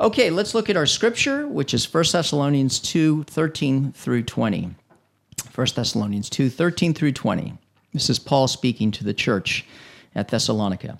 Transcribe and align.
Okay, 0.00 0.28
let's 0.30 0.54
look 0.54 0.68
at 0.68 0.76
our 0.76 0.86
scripture, 0.86 1.46
which 1.46 1.72
is 1.72 1.92
1 1.92 2.04
Thessalonians 2.10 2.80
2 2.80 3.24
13 3.24 3.92
through 3.92 4.24
20. 4.24 4.74
1 5.54 5.66
Thessalonians 5.76 6.28
2 6.28 6.50
13 6.50 6.94
through 6.94 7.12
20. 7.12 7.56
This 7.92 8.10
is 8.10 8.18
Paul 8.18 8.48
speaking 8.48 8.90
to 8.90 9.04
the 9.04 9.14
church 9.14 9.64
at 10.16 10.28
Thessalonica. 10.28 10.98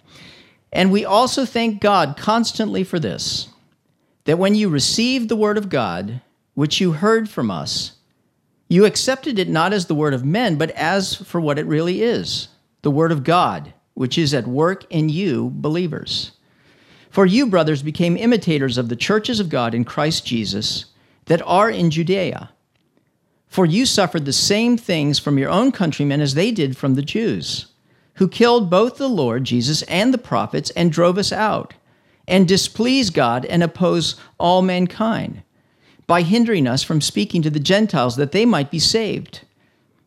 And 0.73 0.93
we 0.93 1.05
also 1.05 1.45
thank 1.45 1.81
God 1.81 2.17
constantly 2.17 2.85
for 2.85 3.01
this 3.01 3.49
that 4.27 4.39
when 4.39 4.55
you 4.55 4.69
received 4.69 5.29
the 5.29 5.37
word 5.37 5.59
of 5.59 5.69
God, 5.69 6.21
which 6.55 6.81
you 6.81 6.93
heard 6.93 7.29
from 7.29 7.51
us, 7.51 7.97
you 8.69 8.85
accepted 8.85 9.41
it 9.41 9.49
not 9.49 9.73
as 9.73 9.87
the 9.87 9.95
word 9.95 10.15
of 10.15 10.25
men, 10.25 10.57
but 10.57 10.71
as 10.71 11.17
for 11.17 11.41
what 11.41 11.59
it 11.59 11.67
really 11.67 12.01
is 12.03 12.49
the 12.83 12.93
word 12.93 13.11
of 13.11 13.25
God, 13.25 13.75
which 13.95 14.17
is 14.17 14.33
at 14.33 14.47
work 14.47 14.85
in 14.89 15.09
you, 15.09 15.51
believers. 15.53 16.31
For 17.15 17.27
you, 17.27 17.47
brothers, 17.47 17.81
became 17.81 18.17
imitators 18.17 18.77
of 18.77 18.89
the 18.89 18.97
churches 18.97 19.39
of 19.39 19.49
God 19.49 19.73
in 19.73 19.85
Christ 19.85 20.27
Jesus 20.27 20.87
that 21.27 21.41
are 21.47 21.71
in 21.71 21.93
Judea. 21.93 22.51
For 23.47 23.65
you 23.65 23.87
suffered 23.87 24.25
the 24.25 24.33
same 24.33 24.77
things 24.77 25.21
from 25.21 25.39
your 25.39 25.49
own 25.49 25.71
countrymen 25.71 26.21
as 26.21 26.35
they 26.35 26.51
did 26.51 26.77
from 26.77 26.97
the 26.97 27.03
Jews, 27.03 27.67
who 28.15 28.27
killed 28.27 28.69
both 28.69 28.97
the 28.97 29.09
Lord 29.09 29.45
Jesus 29.45 29.83
and 29.83 30.13
the 30.13 30.19
prophets 30.19 30.71
and 30.71 30.91
drove 30.91 31.17
us 31.17 31.31
out, 31.31 31.75
and 32.27 32.49
displease 32.49 33.11
God 33.11 33.45
and 33.45 33.63
oppose 33.63 34.17
all 34.41 34.61
mankind, 34.61 35.45
by 36.09 36.23
hindering 36.23 36.67
us 36.67 36.83
from 36.83 37.01
speaking 37.01 37.43
to 37.43 37.51
the 37.51 37.61
Gentiles 37.61 38.17
that 38.17 38.33
they 38.33 38.45
might 38.45 38.73
be 38.73 38.81
saved 38.81 39.43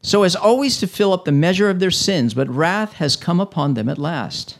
so 0.01 0.23
as 0.23 0.35
always 0.35 0.77
to 0.79 0.87
fill 0.87 1.11
up 1.11 1.25
the 1.25 1.31
measure 1.31 1.69
of 1.69 1.79
their 1.79 1.91
sins, 1.91 2.33
but 2.33 2.49
wrath 2.49 2.93
has 2.93 3.15
come 3.15 3.39
upon 3.39 3.73
them 3.73 3.89
at 3.89 3.97
last. 3.97 4.59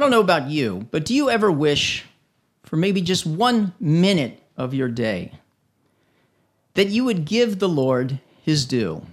I 0.00 0.02
don't 0.02 0.12
know 0.12 0.20
about 0.20 0.48
you, 0.48 0.88
but 0.90 1.04
do 1.04 1.14
you 1.14 1.28
ever 1.28 1.52
wish 1.52 2.06
for 2.62 2.76
maybe 2.76 3.02
just 3.02 3.26
one 3.26 3.74
minute 3.78 4.40
of 4.56 4.72
your 4.72 4.88
day 4.88 5.32
that 6.72 6.88
you 6.88 7.04
would 7.04 7.26
give 7.26 7.58
the 7.58 7.68
Lord 7.68 8.18
his 8.42 8.64
due? 8.64 9.04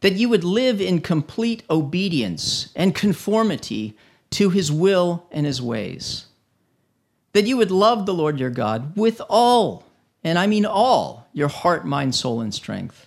That 0.00 0.12
you 0.12 0.28
would 0.28 0.44
live 0.44 0.78
in 0.78 1.00
complete 1.00 1.62
obedience 1.70 2.70
and 2.76 2.94
conformity 2.94 3.96
to 4.32 4.50
his 4.50 4.70
will 4.70 5.24
and 5.30 5.46
his 5.46 5.62
ways? 5.62 6.26
That 7.32 7.46
you 7.46 7.56
would 7.56 7.70
love 7.70 8.04
the 8.04 8.12
Lord 8.12 8.38
your 8.38 8.50
God 8.50 8.94
with 8.94 9.22
all, 9.30 9.86
and 10.22 10.38
I 10.38 10.46
mean 10.48 10.66
all, 10.66 11.28
your 11.32 11.48
heart, 11.48 11.86
mind, 11.86 12.14
soul, 12.14 12.42
and 12.42 12.52
strength? 12.52 13.06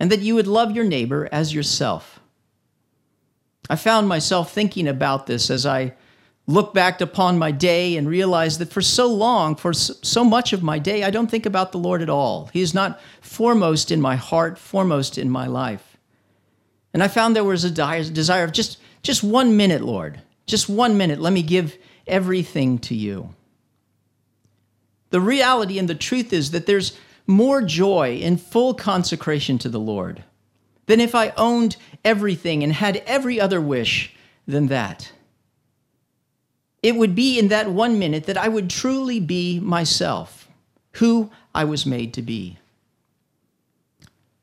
and 0.00 0.12
that 0.12 0.20
you 0.20 0.34
would 0.34 0.46
love 0.46 0.74
your 0.74 0.84
neighbor 0.84 1.28
as 1.32 1.54
yourself. 1.54 2.17
I 3.68 3.76
found 3.76 4.08
myself 4.08 4.52
thinking 4.52 4.88
about 4.88 5.26
this 5.26 5.50
as 5.50 5.66
I 5.66 5.94
look 6.46 6.72
back 6.72 7.02
upon 7.02 7.38
my 7.38 7.50
day 7.50 7.96
and 7.96 8.08
realized 8.08 8.58
that 8.58 8.72
for 8.72 8.80
so 8.80 9.06
long, 9.06 9.54
for 9.54 9.74
so 9.74 10.24
much 10.24 10.54
of 10.54 10.62
my 10.62 10.78
day, 10.78 11.04
I 11.04 11.10
don't 11.10 11.30
think 11.30 11.44
about 11.44 11.72
the 11.72 11.78
Lord 11.78 12.00
at 12.00 12.08
all. 12.08 12.48
He 12.52 12.62
is 12.62 12.72
not 12.72 12.98
foremost 13.20 13.90
in 13.90 14.00
my 14.00 14.16
heart, 14.16 14.58
foremost 14.58 15.18
in 15.18 15.28
my 15.28 15.46
life. 15.46 15.98
And 16.94 17.02
I 17.02 17.08
found 17.08 17.36
there 17.36 17.44
was 17.44 17.64
a 17.64 17.70
desire 17.70 18.44
of 18.44 18.52
just, 18.52 18.78
just 19.02 19.22
one 19.22 19.58
minute, 19.58 19.82
Lord, 19.82 20.22
just 20.46 20.70
one 20.70 20.96
minute. 20.96 21.20
Let 21.20 21.34
me 21.34 21.42
give 21.42 21.76
everything 22.06 22.78
to 22.78 22.94
you. 22.94 23.34
The 25.10 25.20
reality 25.20 25.78
and 25.78 25.88
the 25.88 25.94
truth 25.94 26.32
is 26.32 26.50
that 26.52 26.64
there's 26.64 26.96
more 27.26 27.60
joy 27.60 28.16
in 28.16 28.38
full 28.38 28.72
consecration 28.72 29.58
to 29.58 29.68
the 29.68 29.80
Lord 29.80 30.24
than 30.88 31.00
if 31.00 31.14
I 31.14 31.32
owned 31.36 31.76
everything 32.04 32.64
and 32.64 32.72
had 32.72 32.96
every 33.06 33.40
other 33.40 33.60
wish 33.60 34.12
than 34.46 34.66
that. 34.68 35.12
It 36.82 36.96
would 36.96 37.14
be 37.14 37.38
in 37.38 37.48
that 37.48 37.70
one 37.70 37.98
minute 37.98 38.24
that 38.24 38.38
I 38.38 38.48
would 38.48 38.70
truly 38.70 39.20
be 39.20 39.60
myself, 39.60 40.48
who 40.92 41.30
I 41.54 41.64
was 41.64 41.84
made 41.84 42.14
to 42.14 42.22
be. 42.22 42.58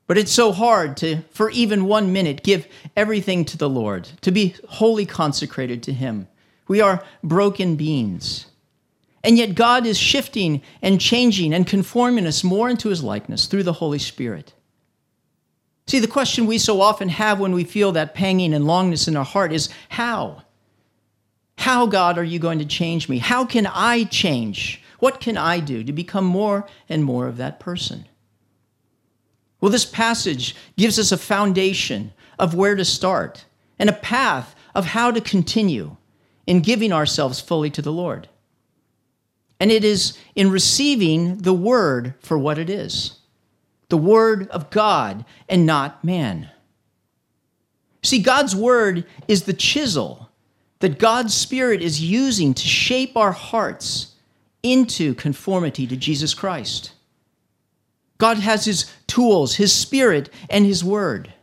But 0.08 0.20
it's 0.20 0.32
so 0.32 0.52
hard 0.52 0.98
to, 0.98 1.24
for 1.32 1.50
even 1.50 1.86
one 1.86 2.14
minute, 2.14 2.44
give 2.44 2.68
everything 2.96 3.44
to 3.46 3.58
the 3.58 3.70
Lord, 3.70 4.08
to 4.22 4.32
be 4.32 4.56
wholly 4.68 5.08
consecrated 5.08 5.82
to 5.84 5.94
Him. 5.94 6.28
We 6.68 6.80
are 6.80 7.04
broken 7.24 7.76
beings. 7.76 8.46
And 9.24 9.36
yet, 9.40 9.56
God 9.56 9.88
is 9.88 9.98
shifting 9.98 10.62
and 10.84 11.02
changing 11.02 11.56
and 11.56 11.66
conforming 11.66 12.28
us 12.28 12.44
more 12.44 12.70
into 12.70 12.90
his 12.90 13.04
likeness 13.04 13.48
through 13.48 13.64
the 13.64 13.74
Holy 13.74 13.98
Spirit. 13.98 14.54
See, 15.88 16.00
the 16.00 16.08
question 16.08 16.48
we 16.48 16.58
so 16.58 16.82
often 16.82 17.10
have 17.10 17.40
when 17.40 17.52
we 17.52 17.64
feel 17.64 17.92
that 17.92 18.16
panging 18.16 18.54
and 18.54 18.66
longness 18.66 19.08
in 19.08 19.16
our 19.16 19.26
heart 19.26 19.54
is 19.54 19.70
how? 19.90 20.42
How, 21.58 21.86
God, 21.86 22.18
are 22.18 22.24
you 22.24 22.40
going 22.40 22.60
to 22.60 22.66
change 22.66 23.08
me? 23.08 23.20
How 23.20 23.46
can 23.46 23.68
I 23.68 24.06
change? 24.06 24.82
What 25.00 25.20
can 25.20 25.38
I 25.38 25.60
do 25.60 25.84
to 25.84 25.94
become 25.94 26.26
more 26.26 26.68
and 26.90 27.04
more 27.04 27.28
of 27.28 27.38
that 27.38 27.60
person? 27.60 28.06
Well, 29.62 29.72
this 29.72 29.86
passage 29.86 30.56
gives 30.76 30.98
us 30.98 31.12
a 31.12 31.18
foundation 31.18 32.14
of 32.40 32.56
where 32.56 32.76
to 32.76 32.86
start 32.86 33.46
and 33.78 33.90
a 33.90 33.94
path 33.94 34.56
of 34.74 34.86
how 34.86 35.12
to 35.12 35.22
continue 35.22 35.98
in 36.48 36.62
giving 36.62 36.92
ourselves 36.92 37.40
fully 37.40 37.70
to 37.72 37.82
the 37.82 37.92
Lord. 37.92 38.28
And 39.60 39.72
it 39.72 39.84
is 39.84 40.18
in 40.36 40.52
receiving 40.52 41.38
the 41.38 41.54
word 41.54 42.16
for 42.20 42.38
what 42.38 42.58
it 42.58 42.70
is 42.70 43.15
the 43.96 44.02
word 44.02 44.50
of 44.50 44.70
God 44.72 45.24
and 45.48 45.66
not 45.66 46.04
man. 46.04 46.50
See, 48.04 48.20
God's 48.20 48.54
word 48.54 49.06
is 49.30 49.44
the 49.44 49.54
chisel 49.54 50.30
that 50.80 51.00
God's 51.00 51.34
Spirit 51.34 51.82
is 51.82 52.02
using 52.02 52.54
to 52.54 52.68
shape 52.68 53.16
our 53.16 53.32
hearts 53.32 54.16
into 54.62 55.16
conformity 55.16 55.88
to 55.88 55.96
Jesus 55.96 56.34
Christ. 56.34 56.92
God 58.18 58.38
has 58.40 58.66
his 58.66 58.92
tools, 59.08 59.56
his 59.56 59.72
spirit, 59.72 60.30
and 60.50 60.66
his 60.66 60.84
word. 60.84 61.34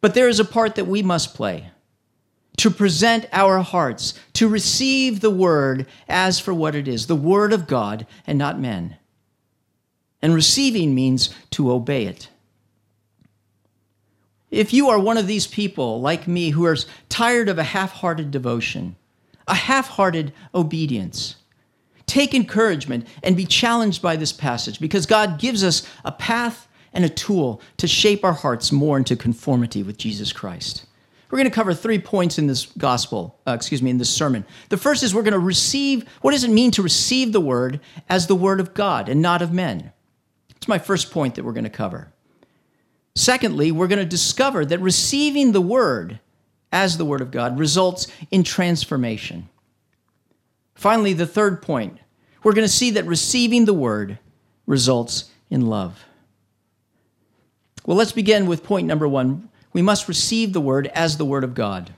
But 0.00 0.14
there 0.14 0.28
is 0.28 0.38
a 0.38 0.44
part 0.44 0.76
that 0.76 0.86
we 0.86 1.02
must 1.02 1.34
play 1.34 1.72
to 2.58 2.70
present 2.70 3.26
our 3.32 3.58
hearts, 3.58 4.14
to 4.34 4.46
receive 4.46 5.18
the 5.18 5.30
word 5.30 5.88
as 6.08 6.38
for 6.38 6.54
what 6.54 6.76
it 6.76 6.86
is, 6.86 7.08
the 7.08 7.16
word 7.16 7.52
of 7.52 7.66
God 7.66 8.06
and 8.24 8.38
not 8.38 8.60
men. 8.60 8.98
And 10.26 10.34
receiving 10.34 10.92
means 10.92 11.32
to 11.50 11.70
obey 11.70 12.04
it. 12.06 12.30
If 14.50 14.72
you 14.72 14.88
are 14.88 14.98
one 14.98 15.18
of 15.18 15.28
these 15.28 15.46
people 15.46 16.00
like 16.00 16.26
me 16.26 16.50
who 16.50 16.66
are 16.66 16.76
tired 17.08 17.48
of 17.48 17.60
a 17.60 17.62
half 17.62 17.92
hearted 17.92 18.32
devotion, 18.32 18.96
a 19.46 19.54
half 19.54 19.86
hearted 19.86 20.32
obedience, 20.52 21.36
take 22.06 22.34
encouragement 22.34 23.06
and 23.22 23.36
be 23.36 23.46
challenged 23.46 24.02
by 24.02 24.16
this 24.16 24.32
passage 24.32 24.80
because 24.80 25.06
God 25.06 25.38
gives 25.38 25.62
us 25.62 25.88
a 26.04 26.10
path 26.10 26.66
and 26.92 27.04
a 27.04 27.08
tool 27.08 27.62
to 27.76 27.86
shape 27.86 28.24
our 28.24 28.32
hearts 28.32 28.72
more 28.72 28.98
into 28.98 29.14
conformity 29.14 29.84
with 29.84 29.96
Jesus 29.96 30.32
Christ. 30.32 30.86
We're 31.30 31.38
going 31.38 31.48
to 31.48 31.54
cover 31.54 31.72
three 31.72 32.00
points 32.00 32.36
in 32.36 32.48
this 32.48 32.66
gospel, 32.66 33.38
uh, 33.46 33.52
excuse 33.52 33.80
me, 33.80 33.90
in 33.90 33.98
this 33.98 34.10
sermon. 34.10 34.44
The 34.70 34.76
first 34.76 35.04
is 35.04 35.14
we're 35.14 35.22
going 35.22 35.34
to 35.34 35.38
receive 35.38 36.04
what 36.22 36.32
does 36.32 36.42
it 36.42 36.50
mean 36.50 36.72
to 36.72 36.82
receive 36.82 37.32
the 37.32 37.40
word 37.40 37.78
as 38.08 38.26
the 38.26 38.34
word 38.34 38.58
of 38.58 38.74
God 38.74 39.08
and 39.08 39.22
not 39.22 39.40
of 39.40 39.52
men? 39.52 39.92
It's 40.66 40.68
my 40.68 40.78
first 40.80 41.12
point 41.12 41.36
that 41.36 41.44
we're 41.44 41.52
going 41.52 41.62
to 41.62 41.70
cover. 41.70 42.12
Secondly, 43.14 43.70
we're 43.70 43.86
going 43.86 44.00
to 44.00 44.04
discover 44.04 44.64
that 44.64 44.80
receiving 44.80 45.52
the 45.52 45.60
word 45.60 46.18
as 46.72 46.98
the 46.98 47.04
word 47.04 47.20
of 47.20 47.30
God 47.30 47.56
results 47.56 48.08
in 48.32 48.42
transformation. 48.42 49.48
Finally, 50.74 51.12
the 51.12 51.24
third 51.24 51.62
point, 51.62 51.98
we're 52.42 52.52
going 52.52 52.66
to 52.66 52.72
see 52.72 52.90
that 52.90 53.04
receiving 53.04 53.64
the 53.64 53.72
word 53.72 54.18
results 54.66 55.30
in 55.50 55.66
love. 55.66 56.04
Well, 57.84 57.96
let's 57.96 58.10
begin 58.10 58.48
with 58.48 58.64
point 58.64 58.88
number 58.88 59.06
one 59.06 59.48
we 59.72 59.82
must 59.82 60.08
receive 60.08 60.52
the 60.52 60.60
word 60.60 60.88
as 60.88 61.16
the 61.16 61.24
word 61.24 61.44
of 61.44 61.54
God. 61.54 61.92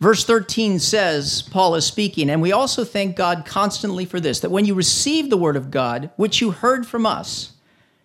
Verse 0.00 0.24
13 0.24 0.78
says, 0.78 1.42
Paul 1.42 1.74
is 1.74 1.84
speaking, 1.84 2.30
and 2.30 2.40
we 2.40 2.52
also 2.52 2.84
thank 2.84 3.16
God 3.16 3.44
constantly 3.44 4.04
for 4.04 4.20
this 4.20 4.40
that 4.40 4.50
when 4.50 4.64
you 4.64 4.74
received 4.74 5.30
the 5.30 5.36
word 5.36 5.56
of 5.56 5.72
God, 5.72 6.10
which 6.16 6.40
you 6.40 6.52
heard 6.52 6.86
from 6.86 7.04
us, 7.04 7.54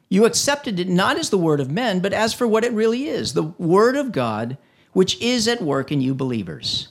you 0.10 0.26
accepted 0.26 0.80
it 0.80 0.90
not 0.90 1.18
as 1.18 1.30
the 1.30 1.38
word 1.38 1.60
of 1.60 1.72
men, 1.72 2.00
but 2.00 2.14
as 2.14 2.34
for 2.34 2.48
what 2.48 2.64
it 2.64 2.72
really 2.72 3.08
is 3.08 3.34
the 3.34 3.44
word 3.44 3.96
of 3.96 4.12
God, 4.12 4.58
which 4.94 5.20
is 5.22 5.48
at 5.48 5.62
work 5.62 5.92
in 5.92 6.02
you 6.02 6.16
believers. 6.16 6.90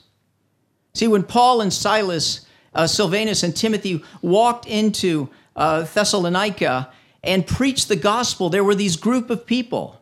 See, 0.94 1.08
when 1.08 1.22
Paul 1.22 1.60
and 1.60 1.72
Silas, 1.72 2.46
uh, 2.74 2.86
Silvanus 2.86 3.42
and 3.42 3.56
Timothy 3.56 4.04
walked 4.20 4.66
into 4.66 5.28
uh, 5.56 5.82
Thessalonica 5.82 6.92
and 7.24 7.46
preached 7.46 7.88
the 7.88 7.96
gospel, 7.96 8.50
there 8.50 8.64
were 8.64 8.74
these 8.74 8.96
group 8.96 9.30
of 9.30 9.46
people 9.46 10.00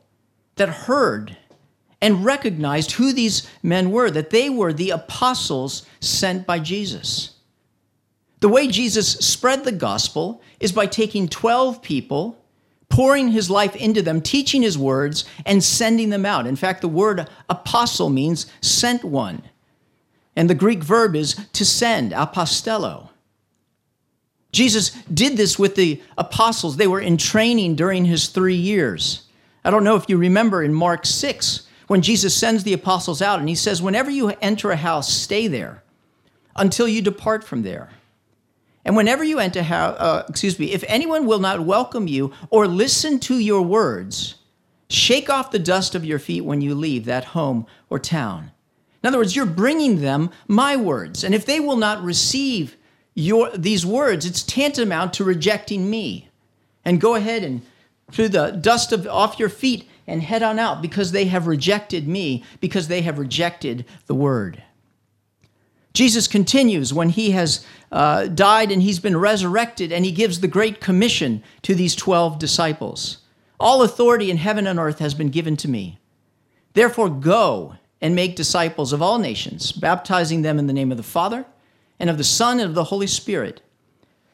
that 0.56 0.68
heard 0.68 1.36
and 2.02 2.24
recognized 2.24 2.92
who 2.92 3.12
these 3.12 3.48
men 3.62 3.90
were, 3.90 4.10
that 4.10 4.30
they 4.30 4.48
were 4.48 4.72
the 4.72 4.90
apostles 4.90 5.84
sent 6.00 6.46
by 6.46 6.58
Jesus. 6.58 7.34
The 8.40 8.48
way 8.48 8.68
Jesus 8.68 9.12
spread 9.12 9.64
the 9.64 9.72
gospel 9.72 10.42
is 10.60 10.72
by 10.72 10.86
taking 10.86 11.28
12 11.28 11.82
people, 11.82 12.42
pouring 12.88 13.28
his 13.28 13.50
life 13.50 13.76
into 13.76 14.00
them, 14.00 14.22
teaching 14.22 14.62
his 14.62 14.78
words, 14.78 15.26
and 15.44 15.62
sending 15.62 16.08
them 16.08 16.24
out. 16.24 16.46
In 16.46 16.56
fact, 16.56 16.80
the 16.80 16.88
word 16.88 17.28
apostle 17.50 18.08
means 18.08 18.46
sent 18.62 19.04
one. 19.04 19.42
And 20.34 20.48
the 20.48 20.54
Greek 20.54 20.82
verb 20.82 21.14
is 21.14 21.34
to 21.52 21.64
send, 21.66 22.12
apostello. 22.12 23.10
Jesus 24.52 24.90
did 25.12 25.36
this 25.36 25.58
with 25.58 25.74
the 25.74 26.02
apostles. 26.16 26.76
They 26.76 26.86
were 26.86 27.00
in 27.00 27.18
training 27.18 27.76
during 27.76 28.06
his 28.06 28.28
three 28.28 28.56
years. 28.56 29.24
I 29.64 29.70
don't 29.70 29.84
know 29.84 29.96
if 29.96 30.08
you 30.08 30.16
remember 30.16 30.62
in 30.62 30.72
Mark 30.72 31.04
6 31.04 31.66
when 31.90 32.02
Jesus 32.02 32.36
sends 32.36 32.62
the 32.62 32.72
apostles 32.72 33.20
out 33.20 33.40
and 33.40 33.48
he 33.48 33.56
says, 33.56 33.82
Whenever 33.82 34.12
you 34.12 34.28
enter 34.40 34.70
a 34.70 34.76
house, 34.76 35.12
stay 35.12 35.48
there 35.48 35.82
until 36.54 36.86
you 36.86 37.02
depart 37.02 37.42
from 37.42 37.62
there. 37.62 37.88
And 38.84 38.94
whenever 38.94 39.24
you 39.24 39.40
enter, 39.40 39.58
uh, 39.68 40.22
excuse 40.28 40.56
me, 40.56 40.70
if 40.70 40.84
anyone 40.86 41.26
will 41.26 41.40
not 41.40 41.66
welcome 41.66 42.06
you 42.06 42.32
or 42.48 42.68
listen 42.68 43.18
to 43.18 43.40
your 43.40 43.62
words, 43.62 44.36
shake 44.88 45.28
off 45.28 45.50
the 45.50 45.58
dust 45.58 45.96
of 45.96 46.04
your 46.04 46.20
feet 46.20 46.42
when 46.42 46.60
you 46.60 46.76
leave 46.76 47.06
that 47.06 47.24
home 47.24 47.66
or 47.88 47.98
town. 47.98 48.52
In 49.02 49.08
other 49.08 49.18
words, 49.18 49.34
you're 49.34 49.44
bringing 49.44 50.00
them 50.00 50.30
my 50.46 50.76
words. 50.76 51.24
And 51.24 51.34
if 51.34 51.44
they 51.44 51.58
will 51.58 51.76
not 51.76 52.04
receive 52.04 52.76
your, 53.16 53.50
these 53.50 53.84
words, 53.84 54.24
it's 54.24 54.44
tantamount 54.44 55.12
to 55.14 55.24
rejecting 55.24 55.90
me. 55.90 56.28
And 56.84 57.00
go 57.00 57.16
ahead 57.16 57.42
and 57.42 57.62
through 58.12 58.28
the 58.28 58.52
dust 58.52 58.92
of, 58.92 59.08
off 59.08 59.40
your 59.40 59.48
feet 59.48 59.88
and 60.10 60.22
head 60.22 60.42
on 60.42 60.58
out 60.58 60.82
because 60.82 61.12
they 61.12 61.26
have 61.26 61.46
rejected 61.46 62.08
me, 62.08 62.44
because 62.60 62.88
they 62.88 63.02
have 63.02 63.18
rejected 63.18 63.86
the 64.06 64.14
word. 64.14 64.62
Jesus 65.92 66.28
continues 66.28 66.92
when 66.92 67.10
he 67.10 67.30
has 67.30 67.64
uh, 67.90 68.26
died 68.26 68.70
and 68.70 68.82
he's 68.82 69.00
been 69.00 69.16
resurrected, 69.16 69.92
and 69.92 70.04
he 70.04 70.12
gives 70.12 70.40
the 70.40 70.48
Great 70.48 70.80
Commission 70.80 71.42
to 71.62 71.74
these 71.74 71.94
12 71.94 72.38
disciples. 72.38 73.18
All 73.58 73.82
authority 73.82 74.30
in 74.30 74.36
heaven 74.36 74.66
and 74.66 74.78
earth 74.78 74.98
has 74.98 75.14
been 75.14 75.30
given 75.30 75.56
to 75.58 75.68
me. 75.68 75.98
Therefore, 76.74 77.10
go 77.10 77.74
and 78.00 78.14
make 78.14 78.36
disciples 78.36 78.92
of 78.92 79.02
all 79.02 79.18
nations, 79.18 79.72
baptizing 79.72 80.42
them 80.42 80.58
in 80.58 80.66
the 80.66 80.72
name 80.72 80.90
of 80.90 80.96
the 80.96 81.02
Father 81.02 81.44
and 81.98 82.08
of 82.08 82.18
the 82.18 82.24
Son 82.24 82.60
and 82.60 82.68
of 82.68 82.74
the 82.74 82.84
Holy 82.84 83.06
Spirit, 83.06 83.60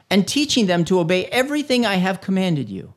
and 0.08 0.28
teaching 0.28 0.66
them 0.66 0.84
to 0.84 1.00
obey 1.00 1.24
everything 1.26 1.84
I 1.84 1.96
have 1.96 2.20
commanded 2.20 2.68
you. 2.68 2.94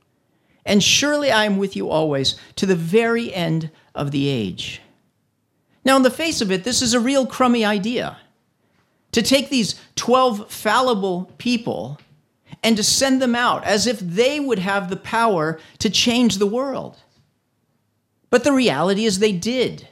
And 0.69 0.83
surely 0.83 1.31
I 1.31 1.45
am 1.45 1.57
with 1.57 1.75
you 1.75 1.89
always 1.89 2.35
to 2.57 2.67
the 2.67 2.75
very 2.75 3.33
end 3.33 3.71
of 3.95 4.11
the 4.11 4.27
age. 4.27 4.81
Now, 5.83 5.95
on 5.95 6.03
the 6.03 6.11
face 6.11 6.41
of 6.41 6.51
it, 6.51 6.63
this 6.63 6.83
is 6.83 6.93
a 6.93 6.99
real 6.99 7.25
crummy 7.25 7.65
idea. 7.65 8.17
To 9.13 9.23
take 9.23 9.49
these 9.49 9.81
12 9.95 10.51
fallible 10.51 11.33
people 11.39 11.99
and 12.61 12.77
to 12.77 12.83
send 12.83 13.19
them 13.19 13.33
out 13.33 13.63
as 13.63 13.87
if 13.87 13.99
they 13.99 14.39
would 14.39 14.59
have 14.59 14.91
the 14.91 14.95
power 14.95 15.59
to 15.79 15.89
change 15.89 16.37
the 16.37 16.45
world. 16.45 16.97
But 18.29 18.43
the 18.43 18.53
reality 18.53 19.05
is 19.05 19.17
they 19.17 19.31
did 19.31 19.87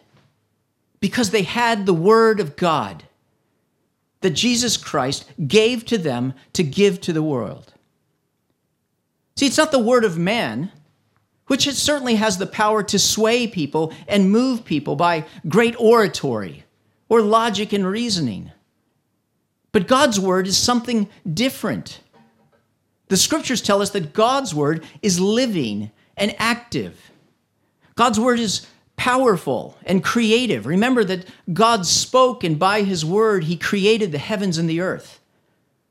because 0.99 1.31
they 1.31 1.41
had 1.41 1.87
the 1.87 1.93
Word 1.93 2.39
of 2.39 2.55
God 2.55 3.03
that 4.21 4.31
Jesus 4.31 4.77
Christ 4.77 5.25
gave 5.47 5.85
to 5.85 5.97
them 5.97 6.35
to 6.53 6.61
give 6.61 7.01
to 7.01 7.13
the 7.13 7.23
world. 7.23 7.73
See, 9.37 9.45
it's 9.45 9.57
not 9.57 9.71
the 9.71 9.79
Word 9.79 10.03
of 10.03 10.17
man, 10.17 10.71
which 11.45 11.71
certainly 11.71 12.15
has 12.15 12.39
the 12.39 12.47
power 12.47 12.81
to 12.81 12.97
sway 12.97 13.45
people 13.45 13.93
and 14.07 14.31
move 14.31 14.65
people 14.65 14.95
by 14.95 15.25
great 15.47 15.79
oratory 15.79 16.65
or 17.07 17.21
logic 17.21 17.71
and 17.71 17.85
reasoning. 17.85 18.51
But 19.71 19.87
God's 19.87 20.19
Word 20.19 20.47
is 20.47 20.57
something 20.57 21.07
different. 21.31 22.01
The 23.09 23.15
scriptures 23.15 23.61
tell 23.61 23.81
us 23.81 23.91
that 23.91 24.11
God's 24.11 24.55
Word 24.55 24.83
is 25.03 25.19
living 25.19 25.91
and 26.17 26.35
active. 26.39 27.11
God's 27.93 28.19
Word 28.19 28.39
is 28.39 28.65
powerful 28.95 29.77
and 29.85 30.03
creative. 30.03 30.65
Remember 30.65 31.03
that 31.03 31.27
God 31.53 31.85
spoke, 31.85 32.43
and 32.43 32.57
by 32.57 32.81
his 32.81 33.05
word, 33.05 33.43
he 33.43 33.55
created 33.55 34.11
the 34.11 34.17
heavens 34.17 34.57
and 34.57 34.67
the 34.67 34.81
earth. 34.81 35.19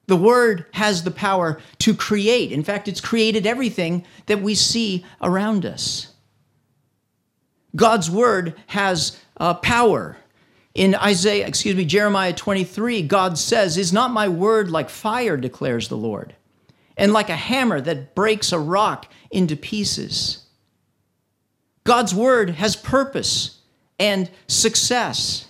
The 0.07 0.17
word 0.17 0.67
has 0.73 1.03
the 1.03 1.11
power 1.11 1.61
to 1.81 1.95
create. 1.95 2.53
In 2.53 2.63
fact, 2.63 2.89
it's 2.89 3.01
created 3.01 3.47
everything 3.47 4.05
that 4.27 4.41
we 4.41 4.55
see 4.55 5.05
around 5.21 5.67
us. 5.67 6.13
God's 7.75 8.11
word 8.11 8.55
has 8.69 9.19
uh, 9.37 9.55
power. 9.55 10.17
In 10.75 10.95
Isaiah, 10.95 11.47
excuse 11.47 11.75
me, 11.75 11.85
Jeremiah 11.85 12.33
23, 12.33 13.03
God 13.03 13.39
says, 13.39 13.77
Is 13.77 13.93
not 13.93 14.11
my 14.11 14.29
word 14.29 14.71
like 14.71 14.91
fire, 14.91 15.37
declares 15.37 15.89
the 15.89 15.97
Lord, 15.97 16.35
and 16.97 17.13
like 17.13 17.29
a 17.29 17.37
hammer 17.37 17.81
that 17.81 18.15
breaks 18.15 18.53
a 18.53 18.59
rock 18.59 19.11
into 19.31 19.57
pieces? 19.57 20.45
God's 21.85 22.15
word 22.15 22.51
has 22.51 22.77
purpose 22.77 23.61
and 23.99 24.31
success. 24.49 25.46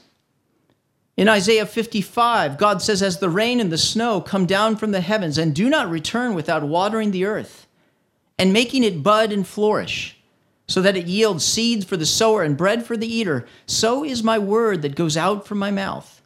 In 1.17 1.29
Isaiah 1.29 1.65
55, 1.65 2.59
God 2.59 2.83
says, 2.83 3.03
As 3.03 3.19
the 3.19 3.31
rain 3.31 3.59
and 3.59 3.73
the 3.73 3.79
snow 3.79 4.21
come 4.21 4.45
down 4.45 4.77
from 4.77 4.91
the 4.91 5.01
heavens 5.01 5.39
and 5.39 5.55
do 5.55 5.71
not 5.71 5.91
return 5.91 6.35
without 6.35 6.63
watering 6.63 7.11
the 7.11 7.25
earth 7.25 7.67
and 8.39 8.53
making 8.53 8.85
it 8.85 9.03
bud 9.03 9.33
and 9.33 9.47
flourish, 9.47 10.19
so 10.69 10.83
that 10.83 10.97
it 10.97 11.07
yields 11.07 11.45
seeds 11.45 11.85
for 11.85 11.97
the 11.97 12.05
sower 12.05 12.43
and 12.43 12.57
bread 12.57 12.85
for 12.85 12.97
the 12.97 13.07
eater, 13.07 13.47
so 13.67 14.05
is 14.05 14.23
my 14.23 14.39
word 14.39 14.83
that 14.83 14.97
goes 14.97 15.17
out 15.17 15.47
from 15.47 15.59
my 15.59 15.71
mouth. 15.71 16.21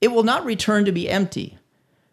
It 0.00 0.08
will 0.08 0.22
not 0.22 0.44
return 0.44 0.84
to 0.86 0.92
be 0.92 1.10
empty, 1.10 1.58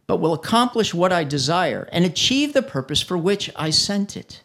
but 0.06 0.18
will 0.18 0.34
accomplish 0.34 0.94
what 0.94 1.14
I 1.14 1.24
desire 1.24 1.88
and 1.92 2.04
achieve 2.04 2.54
the 2.54 2.62
purpose 2.62 3.02
for 3.02 3.18
which 3.18 3.50
I 3.56 3.70
sent 3.70 4.18
it. 4.18 4.42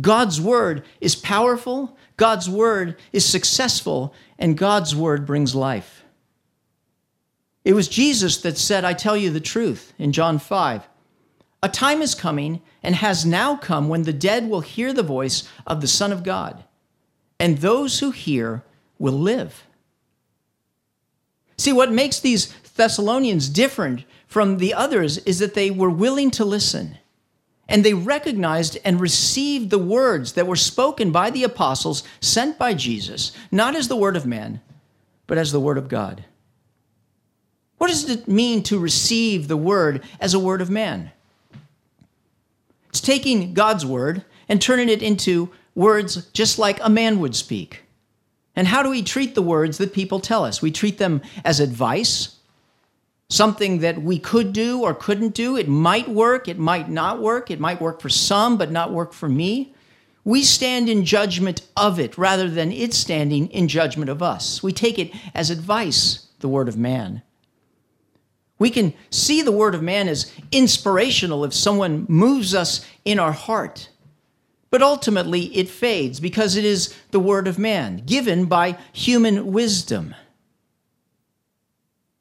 God's 0.00 0.40
word 0.40 0.84
is 1.00 1.16
powerful, 1.16 1.96
God's 2.18 2.48
word 2.48 2.96
is 3.12 3.24
successful, 3.24 4.14
and 4.38 4.58
God's 4.58 4.94
word 4.94 5.26
brings 5.26 5.54
life. 5.54 6.04
It 7.64 7.74
was 7.74 7.88
Jesus 7.88 8.36
that 8.38 8.58
said, 8.58 8.84
I 8.84 8.92
tell 8.92 9.16
you 9.16 9.30
the 9.30 9.40
truth, 9.40 9.92
in 9.98 10.12
John 10.12 10.38
5. 10.38 10.88
A 11.62 11.68
time 11.68 12.00
is 12.00 12.14
coming 12.14 12.62
and 12.82 12.94
has 12.94 13.26
now 13.26 13.56
come 13.56 13.88
when 13.88 14.04
the 14.04 14.12
dead 14.12 14.48
will 14.48 14.60
hear 14.60 14.92
the 14.92 15.02
voice 15.02 15.48
of 15.66 15.80
the 15.80 15.88
Son 15.88 16.12
of 16.12 16.22
God, 16.22 16.62
and 17.40 17.58
those 17.58 17.98
who 17.98 18.12
hear 18.12 18.62
will 18.98 19.18
live. 19.18 19.64
See, 21.58 21.72
what 21.72 21.90
makes 21.90 22.20
these 22.20 22.52
Thessalonians 22.76 23.48
different 23.48 24.04
from 24.26 24.58
the 24.58 24.74
others 24.74 25.18
is 25.18 25.38
that 25.38 25.54
they 25.54 25.70
were 25.70 25.90
willing 25.90 26.30
to 26.32 26.44
listen 26.44 26.98
and 27.68 27.84
they 27.84 27.94
recognized 27.94 28.78
and 28.84 29.00
received 29.00 29.70
the 29.70 29.78
words 29.78 30.32
that 30.32 30.46
were 30.46 30.56
spoken 30.56 31.10
by 31.10 31.30
the 31.30 31.44
apostles 31.44 32.02
sent 32.20 32.58
by 32.58 32.74
Jesus, 32.74 33.32
not 33.50 33.74
as 33.74 33.88
the 33.88 33.96
word 33.96 34.16
of 34.16 34.26
man, 34.26 34.60
but 35.26 35.38
as 35.38 35.52
the 35.52 35.60
word 35.60 35.78
of 35.78 35.88
God. 35.88 36.24
What 37.78 37.88
does 37.88 38.08
it 38.08 38.28
mean 38.28 38.62
to 38.64 38.78
receive 38.78 39.48
the 39.48 39.56
word 39.56 40.02
as 40.20 40.32
a 40.32 40.38
word 40.38 40.60
of 40.60 40.70
man? 40.70 41.10
It's 42.88 43.00
taking 43.00 43.52
God's 43.52 43.84
word 43.84 44.24
and 44.48 44.62
turning 44.62 44.88
it 44.88 45.02
into 45.02 45.50
words 45.74 46.26
just 46.30 46.58
like 46.58 46.78
a 46.82 46.88
man 46.88 47.20
would 47.20 47.36
speak. 47.36 47.82
And 48.54 48.66
how 48.66 48.82
do 48.82 48.88
we 48.88 49.02
treat 49.02 49.34
the 49.34 49.42
words 49.42 49.76
that 49.78 49.92
people 49.92 50.18
tell 50.18 50.44
us? 50.44 50.62
We 50.62 50.70
treat 50.70 50.96
them 50.96 51.20
as 51.44 51.60
advice, 51.60 52.35
something 53.28 53.80
that 53.80 54.00
we 54.00 54.18
could 54.18 54.52
do 54.52 54.82
or 54.82 54.94
couldn't 54.94 55.34
do. 55.34 55.56
It 55.56 55.68
might 55.68 56.08
work, 56.08 56.48
it 56.48 56.58
might 56.58 56.88
not 56.88 57.20
work, 57.20 57.50
it 57.50 57.60
might 57.60 57.80
work 57.80 58.00
for 58.00 58.08
some, 58.08 58.56
but 58.56 58.70
not 58.70 58.92
work 58.92 59.12
for 59.12 59.28
me. 59.28 59.74
We 60.24 60.42
stand 60.42 60.88
in 60.88 61.04
judgment 61.04 61.62
of 61.76 62.00
it 62.00 62.18
rather 62.18 62.48
than 62.48 62.72
it 62.72 62.94
standing 62.94 63.48
in 63.48 63.68
judgment 63.68 64.10
of 64.10 64.22
us. 64.22 64.62
We 64.62 64.72
take 64.72 64.98
it 64.98 65.12
as 65.34 65.50
advice, 65.50 66.26
the 66.40 66.48
word 66.48 66.68
of 66.68 66.76
man. 66.76 67.22
We 68.58 68.70
can 68.70 68.94
see 69.10 69.42
the 69.42 69.52
word 69.52 69.74
of 69.74 69.82
man 69.82 70.08
as 70.08 70.32
inspirational 70.50 71.44
if 71.44 71.52
someone 71.52 72.06
moves 72.08 72.54
us 72.54 72.84
in 73.04 73.18
our 73.18 73.32
heart. 73.32 73.90
But 74.70 74.82
ultimately, 74.82 75.56
it 75.56 75.68
fades 75.68 76.20
because 76.20 76.56
it 76.56 76.64
is 76.64 76.94
the 77.10 77.20
word 77.20 77.46
of 77.46 77.58
man, 77.58 78.02
given 78.04 78.46
by 78.46 78.78
human 78.92 79.52
wisdom. 79.52 80.14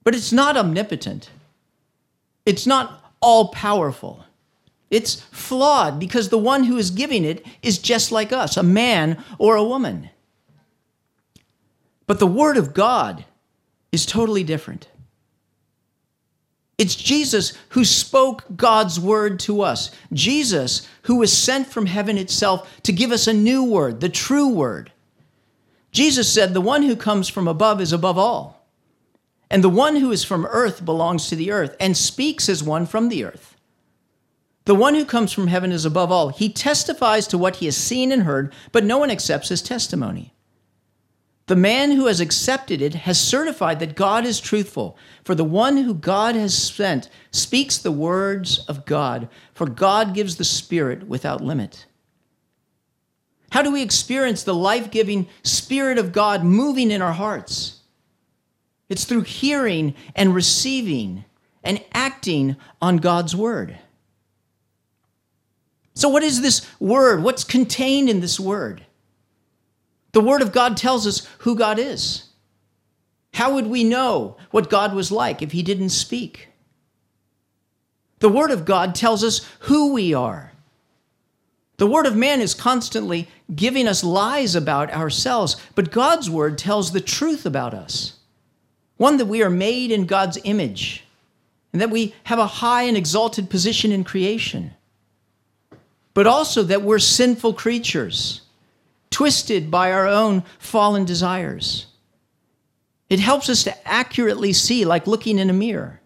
But 0.05 0.15
it's 0.15 0.31
not 0.31 0.55
omnipotent, 0.55 1.29
it's 2.45 2.65
not 2.65 3.11
all 3.19 3.49
powerful. 3.49 4.23
It's 4.91 5.15
flawed 5.31 5.99
because 5.99 6.29
the 6.29 6.37
one 6.37 6.63
who 6.63 6.77
is 6.77 6.91
giving 6.91 7.25
it 7.25 7.43
is 7.63 7.79
just 7.79 8.11
like 8.11 8.31
us, 8.31 8.55
a 8.55 8.63
man 8.63 9.21
or 9.39 9.55
a 9.55 9.63
woman. 9.63 10.11
But 12.05 12.19
the 12.19 12.27
Word 12.27 12.55
of 12.55 12.73
God 12.73 13.25
is 13.91 14.05
totally 14.05 14.43
different. 14.43 14.87
It's 16.77 16.95
Jesus 16.95 17.53
who 17.69 17.85
spoke 17.85 18.43
God's 18.55 18.99
word 18.99 19.39
to 19.41 19.61
us. 19.61 19.91
Jesus 20.11 20.87
who 21.03 21.15
was 21.15 21.35
sent 21.35 21.67
from 21.67 21.85
heaven 21.85 22.17
itself 22.17 22.81
to 22.83 22.91
give 22.91 23.11
us 23.11 23.27
a 23.27 23.33
new 23.33 23.63
word, 23.63 24.01
the 24.01 24.09
true 24.09 24.49
word. 24.49 24.91
Jesus 25.91 26.31
said, 26.31 26.53
The 26.53 26.61
one 26.61 26.83
who 26.83 26.97
comes 26.97 27.29
from 27.29 27.47
above 27.47 27.79
is 27.79 27.93
above 27.93 28.17
all. 28.17 28.64
And 29.55 29.63
the 29.63 29.69
one 29.69 29.95
who 29.95 30.11
is 30.11 30.25
from 30.25 30.45
earth 30.47 30.83
belongs 30.83 31.29
to 31.29 31.35
the 31.37 31.49
earth 31.49 31.77
and 31.79 31.95
speaks 31.95 32.49
as 32.49 32.61
one 32.61 32.85
from 32.85 33.07
the 33.07 33.23
earth. 33.23 33.55
The 34.65 34.75
one 34.75 34.95
who 34.95 35.05
comes 35.05 35.31
from 35.31 35.47
heaven 35.47 35.71
is 35.71 35.85
above 35.85 36.11
all. 36.11 36.27
He 36.27 36.49
testifies 36.51 37.25
to 37.27 37.37
what 37.37 37.55
he 37.55 37.65
has 37.67 37.77
seen 37.77 38.11
and 38.11 38.23
heard, 38.23 38.53
but 38.73 38.83
no 38.83 38.97
one 38.97 39.09
accepts 39.09 39.47
his 39.47 39.61
testimony. 39.61 40.33
The 41.45 41.55
man 41.55 41.91
who 41.91 42.07
has 42.07 42.19
accepted 42.19 42.81
it 42.81 42.95
has 42.95 43.17
certified 43.17 43.79
that 43.79 43.95
God 43.95 44.25
is 44.25 44.41
truthful, 44.41 44.97
for 45.23 45.35
the 45.35 45.45
one 45.45 45.77
who 45.77 45.93
God 45.93 46.35
has 46.35 46.53
sent 46.53 47.09
speaks 47.31 47.77
the 47.77 47.93
words 47.93 48.59
of 48.67 48.83
God, 48.83 49.29
for 49.53 49.67
God 49.67 50.13
gives 50.13 50.35
the 50.35 50.43
Spirit 50.43 51.07
without 51.07 51.39
limit. 51.39 51.85
How 53.51 53.61
do 53.61 53.71
we 53.71 53.81
experience 53.81 54.43
the 54.43 54.53
life 54.53 54.91
giving 54.91 55.29
Spirit 55.43 55.97
of 55.97 56.11
God 56.11 56.43
moving 56.43 56.91
in 56.91 57.01
our 57.01 57.13
hearts? 57.13 57.74
It's 58.89 59.05
through 59.05 59.21
hearing 59.21 59.95
and 60.15 60.35
receiving 60.35 61.25
and 61.63 61.83
acting 61.93 62.55
on 62.81 62.97
God's 62.97 63.35
Word. 63.35 63.77
So, 65.95 66.09
what 66.09 66.23
is 66.23 66.41
this 66.41 66.67
Word? 66.79 67.23
What's 67.23 67.43
contained 67.43 68.09
in 68.09 68.19
this 68.19 68.39
Word? 68.39 68.85
The 70.11 70.21
Word 70.21 70.41
of 70.41 70.51
God 70.51 70.77
tells 70.77 71.07
us 71.07 71.27
who 71.39 71.55
God 71.55 71.79
is. 71.79 72.29
How 73.33 73.53
would 73.55 73.67
we 73.67 73.83
know 73.83 74.37
what 74.51 74.69
God 74.69 74.93
was 74.93 75.11
like 75.11 75.41
if 75.41 75.51
He 75.51 75.63
didn't 75.63 75.89
speak? 75.89 76.49
The 78.19 78.29
Word 78.29 78.51
of 78.51 78.65
God 78.65 78.95
tells 78.95 79.23
us 79.23 79.45
who 79.59 79.93
we 79.93 80.13
are. 80.13 80.51
The 81.77 81.87
Word 81.87 82.05
of 82.05 82.15
man 82.15 82.39
is 82.39 82.53
constantly 82.53 83.27
giving 83.53 83.87
us 83.87 84.03
lies 84.03 84.55
about 84.55 84.93
ourselves, 84.93 85.57
but 85.75 85.91
God's 85.91 86.29
Word 86.29 86.57
tells 86.57 86.91
the 86.91 87.01
truth 87.01 87.45
about 87.45 87.73
us. 87.73 88.13
One, 88.97 89.17
that 89.17 89.25
we 89.25 89.43
are 89.43 89.49
made 89.49 89.91
in 89.91 90.05
God's 90.05 90.37
image, 90.43 91.03
and 91.73 91.81
that 91.81 91.91
we 91.91 92.15
have 92.25 92.39
a 92.39 92.47
high 92.47 92.83
and 92.83 92.95
exalted 92.95 93.49
position 93.49 93.91
in 93.91 94.03
creation, 94.03 94.73
but 96.13 96.27
also 96.27 96.63
that 96.63 96.81
we're 96.81 96.99
sinful 96.99 97.53
creatures 97.53 98.41
twisted 99.09 99.71
by 99.71 99.91
our 99.91 100.07
own 100.07 100.43
fallen 100.59 101.05
desires. 101.05 101.87
It 103.09 103.19
helps 103.19 103.49
us 103.49 103.63
to 103.63 103.87
accurately 103.87 104.51
see, 104.51 104.83
like 104.83 105.07
looking 105.07 105.39
in 105.39 105.49
a 105.49 105.53
mirror. 105.53 106.01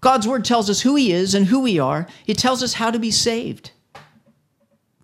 God's 0.00 0.28
word 0.28 0.44
tells 0.44 0.70
us 0.70 0.82
who 0.82 0.94
He 0.94 1.12
is 1.12 1.34
and 1.34 1.46
who 1.46 1.60
we 1.60 1.78
are, 1.78 2.06
it 2.26 2.38
tells 2.38 2.62
us 2.62 2.74
how 2.74 2.90
to 2.90 2.98
be 2.98 3.10
saved. 3.10 3.72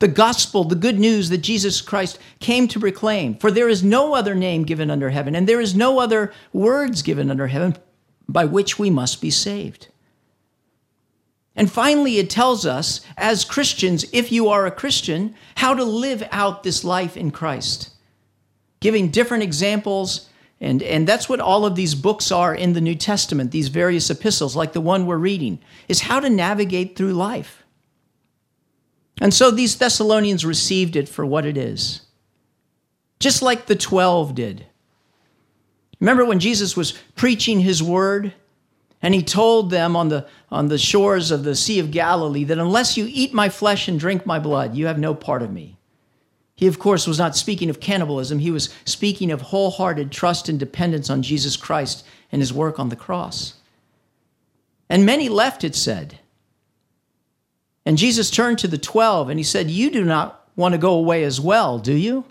The 0.05 0.09
gospel, 0.09 0.65
the 0.65 0.75
good 0.75 0.99
news 0.99 1.31
that 1.31 1.39
Jesus 1.39 1.81
Christ 1.81 2.19
came 2.39 2.69
to 2.69 2.79
proclaim. 2.79 3.37
For 3.37 3.51
there 3.51 3.71
is 3.71 3.83
no 3.83 4.15
other 4.15 4.35
name 4.35 4.65
given 4.65 4.91
under 4.91 5.09
heaven, 5.09 5.35
and 5.35 5.49
there 5.49 5.63
is 5.63 5.75
no 5.75 5.99
other 5.99 6.31
words 6.53 7.01
given 7.01 7.31
under 7.31 7.47
heaven 7.47 7.75
by 8.29 8.45
which 8.45 8.79
we 8.79 8.91
must 8.91 9.23
be 9.23 9.31
saved. 9.31 9.89
And 11.57 11.73
finally, 11.73 12.19
it 12.19 12.29
tells 12.29 12.67
us, 12.67 13.01
as 13.17 13.47
Christians, 13.47 14.05
if 14.13 14.31
you 14.31 14.51
are 14.51 14.67
a 14.67 14.71
Christian, 14.71 15.35
how 15.55 15.73
to 15.73 15.85
live 15.85 16.23
out 16.31 16.65
this 16.65 16.85
life 16.85 17.17
in 17.17 17.31
Christ, 17.31 17.89
giving 18.81 19.09
different 19.09 19.43
examples. 19.43 20.29
And, 20.61 20.83
and 20.83 21.09
that's 21.09 21.31
what 21.31 21.41
all 21.41 21.65
of 21.65 21.77
these 21.77 21.95
books 21.95 22.31
are 22.31 22.55
in 22.55 22.75
the 22.75 22.83
New 22.83 22.95
Testament, 22.95 23.53
these 23.53 23.69
various 23.69 24.11
epistles, 24.11 24.55
like 24.55 24.75
the 24.75 24.83
one 24.83 25.07
we're 25.07 25.17
reading, 25.17 25.61
is 25.89 26.03
how 26.03 26.21
to 26.21 26.29
navigate 26.29 26.95
through 26.95 27.15
life. 27.15 27.64
And 29.21 29.33
so 29.33 29.51
these 29.51 29.77
Thessalonians 29.77 30.45
received 30.45 30.97
it 30.97 31.09
for 31.09 31.25
what 31.25 31.47
it 31.47 31.57
is, 31.57 32.03
just 33.21 33.43
like 33.43 33.67
the 33.67 33.77
12 33.77 34.35
did. 34.35 34.67
Remember 36.01 36.25
when 36.25 36.41
Jesus 36.41 36.77
was 36.77 36.93
preaching 37.15 37.61
his 37.61 37.83
word? 37.83 38.35
And 39.01 39.15
he 39.15 39.23
told 39.23 39.69
them 39.69 39.97
on 39.97 40.09
the, 40.09 40.27
on 40.51 40.69
the 40.69 40.79
shores 40.79 41.31
of 41.31 41.45
the 41.45 41.55
Sea 41.55 41.79
of 41.79 41.91
Galilee 41.91 42.45
that 42.45 42.59
unless 42.59 42.97
you 42.97 43.07
eat 43.07 43.35
my 43.35 43.51
flesh 43.51 43.87
and 43.87 44.01
drink 44.01 44.25
my 44.25 44.39
blood, 44.39 44.75
you 44.75 44.87
have 44.87 44.99
no 44.99 45.15
part 45.15 45.43
of 45.43 45.53
me. 45.53 45.77
He, 46.55 46.67
of 46.67 46.79
course, 46.79 47.07
was 47.07 47.19
not 47.19 47.37
speaking 47.37 47.69
of 47.69 47.81
cannibalism. 47.81 48.39
He 48.39 48.51
was 48.51 48.75
speaking 48.87 49.31
of 49.31 49.43
wholehearted 49.43 50.11
trust 50.11 50.49
and 50.49 50.59
dependence 50.59 51.11
on 51.11 51.23
Jesus 51.23 51.57
Christ 51.57 52.07
and 52.33 52.41
his 52.41 52.53
work 52.53 52.79
on 52.79 52.89
the 52.89 52.97
cross. 52.97 53.55
And 54.89 55.05
many 55.05 55.29
left, 55.29 55.65
it 55.65 55.75
said. 55.75 56.21
And 57.87 57.99
Jesus 57.99 58.31
turned 58.31 58.59
to 58.59 58.69
the 58.69 58.79
12 58.79 59.29
and 59.29 59.39
he 59.39 59.45
said, 59.45 59.71
You 59.71 59.91
do 59.91 60.05
not 60.05 60.49
want 60.57 60.73
to 60.73 60.79
go 60.79 60.95
away 60.95 61.25
as 61.25 61.41
well, 61.41 61.79
do 61.79 61.95
you? 61.95 62.25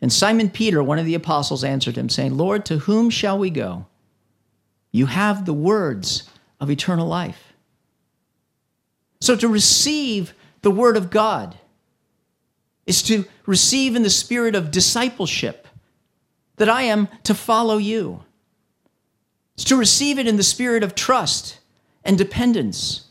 And 0.00 0.12
Simon 0.12 0.50
Peter, 0.50 0.82
one 0.82 0.98
of 0.98 1.06
the 1.06 1.14
apostles, 1.14 1.64
answered 1.64 1.96
him, 1.96 2.08
saying, 2.08 2.36
Lord, 2.36 2.64
to 2.66 2.78
whom 2.78 3.10
shall 3.10 3.38
we 3.38 3.50
go? 3.50 3.86
You 4.92 5.06
have 5.06 5.44
the 5.44 5.52
words 5.52 6.28
of 6.60 6.70
eternal 6.70 7.06
life. 7.06 7.52
So 9.20 9.36
to 9.36 9.48
receive 9.48 10.32
the 10.62 10.70
word 10.70 10.96
of 10.96 11.10
God 11.10 11.56
is 12.86 13.02
to 13.04 13.24
receive 13.46 13.96
in 13.96 14.02
the 14.02 14.10
spirit 14.10 14.54
of 14.54 14.70
discipleship 14.70 15.66
that 16.56 16.68
I 16.68 16.82
am 16.82 17.08
to 17.24 17.34
follow 17.34 17.76
you. 17.76 18.24
It's 19.54 19.64
to 19.64 19.76
receive 19.76 20.18
it 20.18 20.28
in 20.28 20.36
the 20.36 20.42
spirit 20.42 20.82
of 20.82 20.94
trust 20.94 21.58
and 22.04 22.16
dependence, 22.16 23.07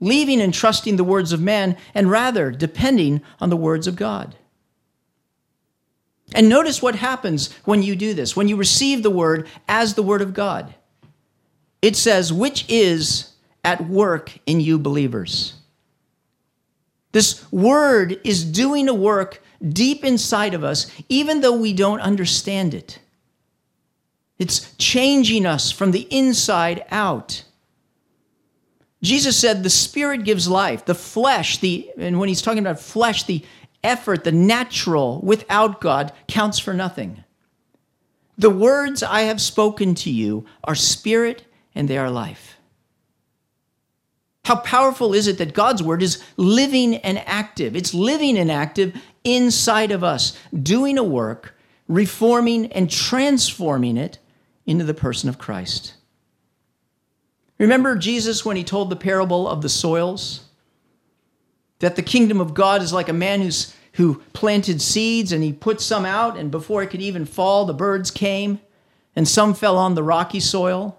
leaving 0.00 0.40
and 0.40 0.52
trusting 0.52 0.96
the 0.96 1.04
words 1.04 1.32
of 1.32 1.40
man 1.40 1.76
and 1.94 2.10
rather 2.10 2.50
depending 2.50 3.20
on 3.40 3.50
the 3.50 3.56
words 3.56 3.86
of 3.86 3.96
God. 3.96 4.36
And 6.34 6.48
notice 6.48 6.82
what 6.82 6.96
happens 6.96 7.52
when 7.64 7.82
you 7.82 7.94
do 7.96 8.12
this, 8.12 8.36
when 8.36 8.48
you 8.48 8.56
receive 8.56 9.02
the 9.02 9.10
word 9.10 9.48
as 9.68 9.94
the 9.94 10.02
word 10.02 10.22
of 10.22 10.34
God. 10.34 10.74
It 11.80 11.96
says, 11.96 12.32
which 12.32 12.64
is 12.68 13.32
at 13.64 13.88
work 13.88 14.38
in 14.46 14.60
you 14.60 14.78
believers. 14.78 15.54
This 17.12 17.50
word 17.52 18.20
is 18.24 18.44
doing 18.44 18.88
a 18.88 18.94
work 18.94 19.42
deep 19.66 20.04
inside 20.04 20.52
of 20.52 20.64
us, 20.64 20.90
even 21.08 21.40
though 21.40 21.56
we 21.56 21.72
don't 21.72 22.00
understand 22.00 22.74
it. 22.74 22.98
It's 24.38 24.74
changing 24.76 25.46
us 25.46 25.70
from 25.70 25.92
the 25.92 26.06
inside 26.10 26.84
out. 26.90 27.44
Jesus 29.02 29.36
said 29.36 29.62
the 29.62 29.70
spirit 29.70 30.24
gives 30.24 30.48
life, 30.48 30.84
the 30.84 30.94
flesh, 30.94 31.58
the 31.58 31.90
and 31.98 32.18
when 32.18 32.28
he's 32.28 32.42
talking 32.42 32.58
about 32.60 32.80
flesh, 32.80 33.24
the 33.24 33.44
effort, 33.84 34.24
the 34.24 34.32
natural 34.32 35.20
without 35.22 35.80
God 35.80 36.12
counts 36.28 36.58
for 36.58 36.74
nothing. 36.74 37.22
The 38.38 38.50
words 38.50 39.02
I 39.02 39.22
have 39.22 39.40
spoken 39.40 39.94
to 39.96 40.10
you 40.10 40.44
are 40.64 40.74
spirit 40.74 41.44
and 41.74 41.88
they 41.88 41.98
are 41.98 42.10
life. 42.10 42.56
How 44.44 44.56
powerful 44.56 45.12
is 45.12 45.26
it 45.26 45.38
that 45.38 45.54
God's 45.54 45.82
word 45.82 46.02
is 46.02 46.22
living 46.36 46.96
and 46.96 47.18
active? 47.26 47.74
It's 47.74 47.92
living 47.92 48.38
and 48.38 48.50
active 48.50 48.94
inside 49.24 49.90
of 49.90 50.04
us, 50.04 50.38
doing 50.62 50.98
a 50.98 51.02
work, 51.02 51.56
reforming 51.88 52.72
and 52.72 52.88
transforming 52.88 53.96
it 53.96 54.20
into 54.64 54.84
the 54.84 54.94
person 54.94 55.28
of 55.28 55.38
Christ. 55.38 55.94
Remember 57.58 57.96
Jesus 57.96 58.44
when 58.44 58.56
he 58.56 58.64
told 58.64 58.90
the 58.90 58.96
parable 58.96 59.48
of 59.48 59.62
the 59.62 59.68
soils? 59.68 60.44
That 61.78 61.96
the 61.96 62.02
kingdom 62.02 62.40
of 62.40 62.54
God 62.54 62.82
is 62.82 62.92
like 62.92 63.08
a 63.08 63.14
man 63.14 63.40
who's 63.40 63.74
who 63.96 64.22
planted 64.34 64.82
seeds 64.82 65.32
and 65.32 65.42
he 65.42 65.54
put 65.54 65.80
some 65.80 66.04
out, 66.04 66.36
and 66.36 66.50
before 66.50 66.82
it 66.82 66.88
could 66.88 67.00
even 67.00 67.24
fall, 67.24 67.64
the 67.64 67.72
birds 67.72 68.10
came, 68.10 68.60
and 69.14 69.26
some 69.26 69.54
fell 69.54 69.78
on 69.78 69.94
the 69.94 70.02
rocky 70.02 70.38
soil. 70.38 70.98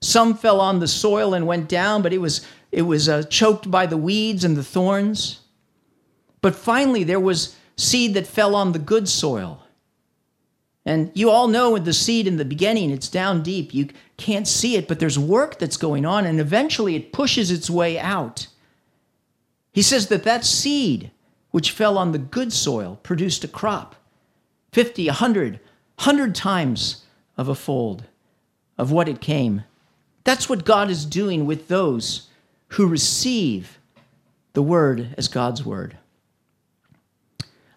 Some 0.00 0.34
fell 0.34 0.58
on 0.58 0.80
the 0.80 0.88
soil 0.88 1.34
and 1.34 1.46
went 1.46 1.68
down, 1.68 2.00
but 2.00 2.14
it 2.14 2.18
was, 2.18 2.46
it 2.72 2.82
was 2.82 3.10
uh, 3.10 3.24
choked 3.24 3.70
by 3.70 3.84
the 3.84 3.98
weeds 3.98 4.42
and 4.42 4.56
the 4.56 4.64
thorns. 4.64 5.40
But 6.40 6.54
finally, 6.54 7.04
there 7.04 7.20
was 7.20 7.56
seed 7.76 8.14
that 8.14 8.26
fell 8.26 8.54
on 8.54 8.72
the 8.72 8.78
good 8.78 9.06
soil. 9.06 9.62
And 10.86 11.10
you 11.14 11.30
all 11.30 11.48
know 11.48 11.70
with 11.70 11.84
the 11.84 11.94
seed 11.94 12.26
in 12.26 12.36
the 12.36 12.44
beginning, 12.44 12.90
it's 12.90 13.08
down 13.08 13.42
deep. 13.42 13.72
You 13.72 13.88
can't 14.16 14.46
see 14.46 14.76
it, 14.76 14.86
but 14.86 15.00
there's 15.00 15.18
work 15.18 15.58
that's 15.58 15.78
going 15.78 16.04
on, 16.04 16.26
and 16.26 16.38
eventually 16.38 16.94
it 16.94 17.12
pushes 17.12 17.50
its 17.50 17.70
way 17.70 17.98
out. 17.98 18.48
He 19.72 19.82
says 19.82 20.08
that 20.08 20.24
that 20.24 20.44
seed 20.44 21.10
which 21.50 21.70
fell 21.70 21.96
on 21.96 22.10
the 22.10 22.18
good 22.18 22.52
soil, 22.52 22.98
produced 23.04 23.44
a 23.44 23.48
crop 23.48 23.94
50, 24.72 25.06
100, 25.06 25.60
100 25.96 26.34
times 26.34 27.04
of 27.36 27.48
a 27.48 27.54
fold 27.54 28.04
of 28.76 28.90
what 28.90 29.08
it 29.08 29.20
came. 29.20 29.62
That's 30.24 30.48
what 30.48 30.64
God 30.64 30.90
is 30.90 31.04
doing 31.04 31.46
with 31.46 31.68
those 31.68 32.28
who 32.70 32.88
receive 32.88 33.78
the 34.52 34.62
word 34.62 35.14
as 35.16 35.28
God's 35.28 35.64
word. 35.64 35.96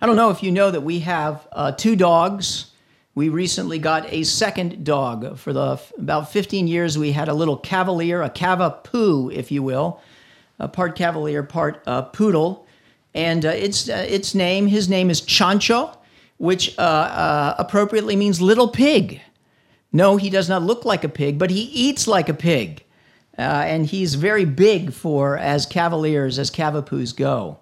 I 0.01 0.05
don't 0.05 0.15
know 0.15 0.31
if 0.31 0.41
you 0.41 0.51
know 0.51 0.71
that 0.71 0.81
we 0.81 0.99
have 0.99 1.47
uh, 1.51 1.71
two 1.71 1.95
dogs. 1.95 2.71
We 3.17 3.29
recently 3.29 3.79
got 3.79 4.13
a 4.13 4.23
second 4.23 4.85
dog. 4.85 5.39
For 5.39 5.51
the 5.51 5.81
about 5.97 6.31
15 6.31 6.67
years, 6.67 6.99
we 6.99 7.13
had 7.13 7.29
a 7.29 7.33
little 7.33 7.57
Cavalier, 7.57 8.21
a 8.21 8.29
Cavapoo, 8.29 9.33
if 9.33 9.51
you 9.51 9.63
will, 9.63 9.99
a 10.59 10.67
part 10.67 10.95
Cavalier, 10.95 11.41
part 11.41 11.81
uh, 11.87 12.03
poodle, 12.03 12.67
and 13.15 13.43
uh, 13.43 13.49
its 13.49 13.89
uh, 13.89 14.05
its 14.07 14.35
name, 14.35 14.67
his 14.67 14.87
name 14.87 15.09
is 15.09 15.21
Chancho, 15.21 15.97
which 16.37 16.77
uh, 16.77 16.81
uh, 16.81 17.55
appropriately 17.57 18.15
means 18.15 18.39
little 18.39 18.67
pig. 18.67 19.19
No, 19.91 20.17
he 20.17 20.29
does 20.29 20.47
not 20.47 20.61
look 20.61 20.85
like 20.85 21.03
a 21.03 21.09
pig, 21.09 21.39
but 21.39 21.49
he 21.49 21.61
eats 21.61 22.07
like 22.07 22.29
a 22.29 22.35
pig. 22.35 22.83
Uh, 23.35 23.41
and 23.41 23.87
he's 23.87 24.13
very 24.13 24.45
big 24.45 24.93
for 24.93 25.39
as 25.39 25.65
cavaliers, 25.65 26.37
as 26.37 26.51
cavapoos 26.51 27.15
go. 27.15 27.57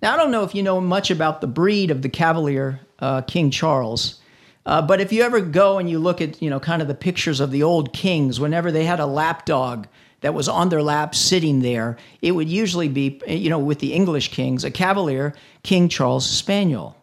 Now, 0.00 0.14
I 0.14 0.16
don't 0.16 0.30
know 0.30 0.42
if 0.42 0.54
you 0.54 0.62
know 0.62 0.80
much 0.80 1.10
about 1.10 1.42
the 1.42 1.46
breed 1.46 1.90
of 1.90 2.00
the 2.00 2.08
cavalier 2.08 2.80
King 3.26 3.50
Charles, 3.50 4.22
uh, 4.66 4.82
but 4.82 5.00
if 5.00 5.12
you 5.12 5.22
ever 5.22 5.40
go 5.40 5.78
and 5.78 5.88
you 5.88 5.98
look 6.00 6.20
at, 6.20 6.42
you 6.42 6.50
know, 6.50 6.58
kind 6.58 6.82
of 6.82 6.88
the 6.88 6.94
pictures 6.94 7.38
of 7.38 7.52
the 7.52 7.62
old 7.62 7.92
kings, 7.92 8.40
whenever 8.40 8.72
they 8.72 8.84
had 8.84 8.98
a 8.98 9.06
lapdog 9.06 9.86
that 10.20 10.34
was 10.34 10.48
on 10.48 10.68
their 10.68 10.82
lap 10.82 11.14
sitting 11.14 11.60
there, 11.60 11.96
it 12.20 12.32
would 12.32 12.48
usually 12.48 12.88
be, 12.88 13.20
you 13.28 13.48
know, 13.48 13.60
with 13.60 13.78
the 13.78 13.92
English 13.92 14.32
kings, 14.32 14.64
a 14.64 14.70
cavalier 14.70 15.32
King 15.62 15.88
Charles 15.88 16.28
Spaniel. 16.28 16.96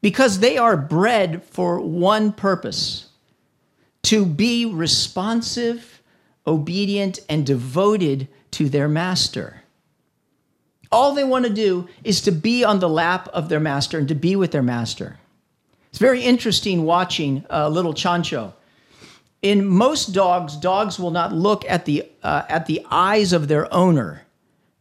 Because 0.00 0.38
they 0.38 0.56
are 0.56 0.76
bred 0.76 1.42
for 1.44 1.80
one 1.80 2.32
purpose 2.32 3.08
to 4.02 4.24
be 4.24 4.64
responsive, 4.64 6.00
obedient, 6.46 7.18
and 7.28 7.44
devoted 7.44 8.28
to 8.52 8.68
their 8.68 8.88
master. 8.88 9.62
All 10.92 11.14
they 11.14 11.24
want 11.24 11.46
to 11.46 11.52
do 11.52 11.88
is 12.02 12.20
to 12.22 12.32
be 12.32 12.64
on 12.64 12.80
the 12.80 12.88
lap 12.88 13.28
of 13.28 13.48
their 13.48 13.60
master 13.60 13.98
and 13.98 14.08
to 14.08 14.14
be 14.14 14.36
with 14.36 14.52
their 14.52 14.62
master. 14.62 15.19
It's 15.90 15.98
very 15.98 16.22
interesting 16.22 16.84
watching 16.84 17.44
uh, 17.50 17.68
little 17.68 17.92
Chancho. 17.92 18.52
In 19.42 19.66
most 19.66 20.12
dogs, 20.12 20.56
dogs 20.56 20.98
will 20.98 21.10
not 21.10 21.32
look 21.32 21.64
at 21.68 21.84
the 21.84 22.06
uh, 22.22 22.42
at 22.48 22.66
the 22.66 22.86
eyes 22.90 23.32
of 23.32 23.48
their 23.48 23.72
owner, 23.72 24.22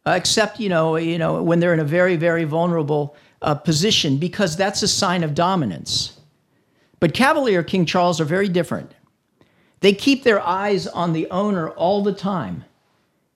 uh, 0.06 0.12
except 0.12 0.60
you 0.60 0.70
know 0.70 0.98
you 0.98 1.18
know 1.18 1.42
when 1.42 1.60
they're 1.60 1.74
in 1.74 1.80
a 1.80 1.86
very 1.86 2.16
very 2.16 2.44
vulnerable 2.44 3.16
uh, 3.42 3.56
position 3.56 4.18
because 4.18 4.56
that's 4.56 4.84
a 4.84 4.88
sign 4.88 5.24
of 5.24 5.34
dominance. 5.34 6.20
But 7.00 7.14
Cavalier 7.14 7.64
King 7.64 7.86
Charles 7.86 8.20
are 8.20 8.26
very 8.26 8.50
different. 8.50 8.92
They 9.80 9.94
keep 9.94 10.24
their 10.24 10.42
eyes 10.42 10.88
on 10.88 11.14
the 11.14 11.30
owner 11.32 11.70
all 11.70 12.04
the 12.04 12.14
time 12.14 12.66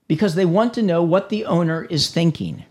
because 0.07 0.35
they 0.35 0.45
want 0.45 0.73
to 0.73 0.81
know 0.81 1.01
what 1.01 1.29
the 1.29 1.45
owner 1.45 1.85
is 1.85 2.11
thinking. 2.11 2.65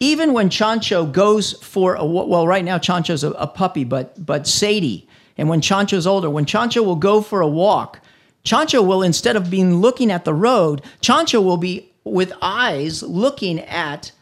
Even 0.00 0.32
when 0.32 0.48
Chancho 0.48 1.10
goes 1.10 1.54
for 1.54 1.94
a 1.94 2.04
well, 2.04 2.46
right 2.46 2.64
now 2.64 2.78
Chancho's 2.78 3.24
a, 3.24 3.30
a 3.32 3.46
puppy, 3.46 3.84
but 3.84 4.24
but 4.24 4.46
Sadie, 4.46 5.08
and 5.36 5.48
when 5.48 5.60
Chancho's 5.60 6.06
older, 6.06 6.30
when 6.30 6.44
Chancho 6.44 6.84
will 6.84 6.96
go 6.96 7.20
for 7.20 7.40
a 7.40 7.48
walk, 7.48 8.00
Chancho 8.44 8.86
will 8.86 9.02
instead 9.02 9.36
of 9.36 9.50
being 9.50 9.76
looking 9.76 10.12
at 10.12 10.24
the 10.24 10.34
road, 10.34 10.82
Chancho 11.00 11.42
will 11.42 11.56
be 11.56 11.90
with 12.04 12.32
eyes 12.40 13.02
looking 13.02 13.60
at 13.60 14.12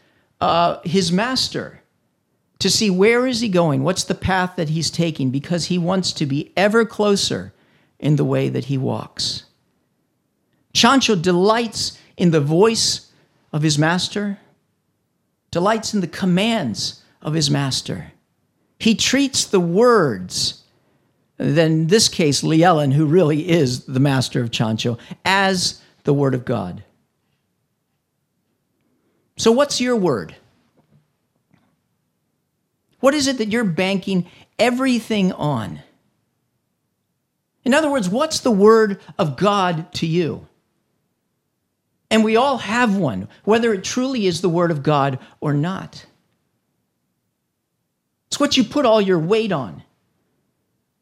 uh, 0.41 0.79
his 0.83 1.11
master 1.11 1.81
to 2.59 2.69
see 2.69 2.89
where 2.89 3.27
is 3.27 3.39
he 3.39 3.49
going, 3.49 3.83
what's 3.83 4.03
the 4.03 4.15
path 4.15 4.55
that 4.55 4.69
he's 4.69 4.89
taking, 4.89 5.29
because 5.29 5.65
he 5.65 5.77
wants 5.77 6.11
to 6.13 6.25
be 6.25 6.51
ever 6.57 6.85
closer 6.85 7.53
in 7.99 8.15
the 8.15 8.25
way 8.25 8.49
that 8.49 8.65
he 8.65 8.77
walks. 8.77 9.43
Chancho 10.73 11.19
delights 11.19 11.97
in 12.17 12.31
the 12.31 12.41
voice 12.41 13.11
of 13.53 13.61
his 13.61 13.77
master, 13.77 14.39
delights 15.51 15.93
in 15.93 16.01
the 16.01 16.07
commands 16.07 17.03
of 17.21 17.33
his 17.33 17.49
master. 17.49 18.11
He 18.79 18.95
treats 18.95 19.45
the 19.45 19.59
words, 19.59 20.63
then 21.37 21.87
this 21.87 22.09
case, 22.09 22.43
Llewellyn, 22.43 22.91
who 22.91 23.05
really 23.05 23.49
is 23.49 23.85
the 23.85 23.99
master 23.99 24.41
of 24.41 24.51
Chancho, 24.51 24.99
as 25.25 25.81
the 26.03 26.13
word 26.13 26.33
of 26.33 26.45
God. 26.45 26.83
So, 29.37 29.51
what's 29.51 29.79
your 29.79 29.95
word? 29.95 30.35
What 32.99 33.13
is 33.13 33.27
it 33.27 33.37
that 33.37 33.49
you're 33.49 33.63
banking 33.63 34.27
everything 34.57 35.31
on? 35.31 35.81
In 37.63 37.73
other 37.73 37.91
words, 37.91 38.09
what's 38.09 38.39
the 38.39 38.51
word 38.51 38.99
of 39.19 39.37
God 39.37 39.91
to 39.95 40.07
you? 40.07 40.47
And 42.09 42.23
we 42.23 42.35
all 42.35 42.57
have 42.57 42.95
one, 42.95 43.27
whether 43.43 43.73
it 43.73 43.83
truly 43.83 44.27
is 44.27 44.41
the 44.41 44.49
word 44.49 44.71
of 44.71 44.83
God 44.83 45.19
or 45.41 45.53
not. 45.53 46.05
It's 48.27 48.39
what 48.39 48.55
you 48.55 48.63
put 48.63 48.85
all 48.85 49.01
your 49.01 49.19
weight 49.19 49.51
on. 49.51 49.83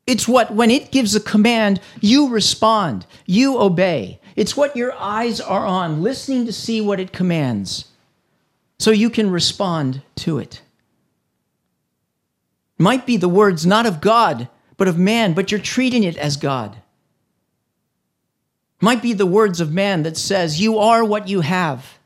It's 0.07 0.27
what, 0.27 0.53
when 0.53 0.69
it 0.69 0.91
gives 0.91 1.15
a 1.15 1.19
command, 1.19 1.79
you 1.99 2.29
respond, 2.29 3.05
you 3.25 3.59
obey. 3.59 4.19
It's 4.35 4.55
what 4.55 4.75
your 4.75 4.93
eyes 4.93 5.41
are 5.41 5.65
on, 5.65 6.03
listening 6.03 6.45
to 6.45 6.53
see 6.53 6.81
what 6.81 6.99
it 6.99 7.11
commands, 7.11 7.85
so 8.77 8.91
you 8.91 9.09
can 9.09 9.31
respond 9.31 10.01
to 10.17 10.37
it. 10.37 10.61
Might 12.77 13.05
be 13.05 13.17
the 13.17 13.29
words 13.29 13.65
not 13.65 13.85
of 13.85 14.01
God, 14.01 14.49
but 14.77 14.87
of 14.87 14.97
man, 14.97 15.33
but 15.33 15.51
you're 15.51 15.59
treating 15.59 16.03
it 16.03 16.17
as 16.17 16.37
God. 16.37 16.77
Might 18.81 19.01
be 19.01 19.13
the 19.13 19.25
words 19.25 19.61
of 19.61 19.71
man 19.71 20.03
that 20.03 20.17
says, 20.17 20.59
You 20.59 20.77
are 20.79 21.03
what 21.03 21.27
you 21.27 21.41
have. 21.41 21.97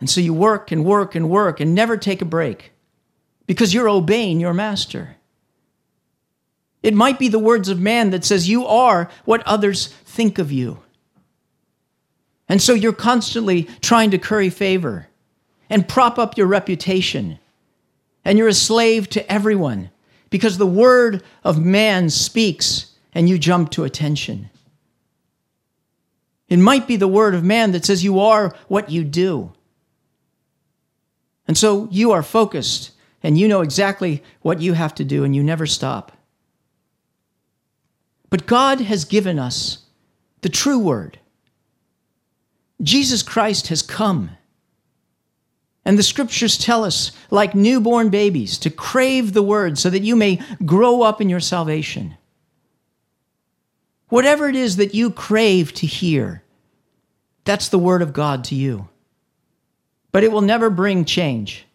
And 0.00 0.08
so 0.08 0.20
you 0.20 0.32
work 0.32 0.70
and 0.70 0.84
work 0.84 1.14
and 1.14 1.28
work 1.28 1.60
and 1.60 1.74
never 1.74 1.96
take 1.96 2.22
a 2.22 2.26
break 2.26 2.72
because 3.46 3.74
you're 3.74 3.88
obeying 3.88 4.40
your 4.40 4.54
master. 4.54 5.16
It 6.82 6.94
might 6.94 7.18
be 7.18 7.28
the 7.28 7.38
words 7.38 7.68
of 7.68 7.80
man 7.80 8.10
that 8.10 8.24
says, 8.24 8.48
You 8.48 8.66
are 8.66 9.10
what 9.24 9.42
others 9.42 9.88
think 9.88 10.38
of 10.38 10.52
you. 10.52 10.80
And 12.48 12.62
so 12.62 12.72
you're 12.72 12.92
constantly 12.92 13.64
trying 13.80 14.10
to 14.12 14.18
curry 14.18 14.50
favor 14.50 15.08
and 15.68 15.88
prop 15.88 16.18
up 16.18 16.38
your 16.38 16.46
reputation. 16.46 17.38
And 18.24 18.38
you're 18.38 18.48
a 18.48 18.54
slave 18.54 19.08
to 19.10 19.32
everyone 19.32 19.90
because 20.30 20.58
the 20.58 20.66
word 20.66 21.22
of 21.44 21.62
man 21.62 22.10
speaks 22.10 22.94
and 23.14 23.28
you 23.28 23.38
jump 23.38 23.70
to 23.70 23.84
attention. 23.84 24.50
It 26.48 26.58
might 26.58 26.86
be 26.86 26.96
the 26.96 27.08
word 27.08 27.34
of 27.34 27.44
man 27.44 27.72
that 27.72 27.84
says 27.84 28.04
you 28.04 28.20
are 28.20 28.54
what 28.68 28.90
you 28.90 29.04
do. 29.04 29.52
And 31.46 31.56
so 31.56 31.88
you 31.90 32.12
are 32.12 32.22
focused 32.22 32.92
and 33.22 33.38
you 33.38 33.48
know 33.48 33.62
exactly 33.62 34.22
what 34.42 34.60
you 34.60 34.74
have 34.74 34.94
to 34.96 35.04
do 35.04 35.24
and 35.24 35.34
you 35.34 35.42
never 35.42 35.66
stop. 35.66 36.12
But 38.30 38.46
God 38.46 38.80
has 38.80 39.04
given 39.04 39.38
us 39.38 39.84
the 40.42 40.48
true 40.48 40.78
word. 40.78 41.18
Jesus 42.82 43.22
Christ 43.22 43.68
has 43.68 43.82
come 43.82 44.30
and 45.88 45.98
the 45.98 46.02
scriptures 46.02 46.58
tell 46.58 46.84
us, 46.84 47.12
like 47.30 47.54
newborn 47.54 48.10
babies, 48.10 48.58
to 48.58 48.68
crave 48.68 49.32
the 49.32 49.42
word 49.42 49.78
so 49.78 49.88
that 49.88 50.02
you 50.02 50.16
may 50.16 50.38
grow 50.66 51.00
up 51.00 51.18
in 51.18 51.30
your 51.30 51.40
salvation. 51.40 52.17
Whatever 54.08 54.48
it 54.48 54.56
is 54.56 54.76
that 54.76 54.94
you 54.94 55.10
crave 55.10 55.72
to 55.74 55.86
hear, 55.86 56.42
that's 57.44 57.68
the 57.68 57.78
word 57.78 58.02
of 58.02 58.12
God 58.12 58.44
to 58.44 58.54
you. 58.54 58.88
But 60.12 60.24
it 60.24 60.32
will 60.32 60.40
never 60.40 60.70
bring 60.70 61.04
change. 61.04 61.66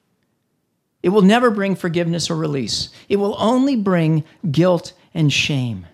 It 1.02 1.10
will 1.10 1.22
never 1.22 1.52
bring 1.52 1.76
forgiveness 1.76 2.30
or 2.30 2.36
release. 2.36 2.90
It 3.10 3.18
will 3.18 3.36
only 3.38 3.76
bring 3.76 4.24
guilt 4.50 4.94
and 5.14 5.32
shame. 5.32 5.86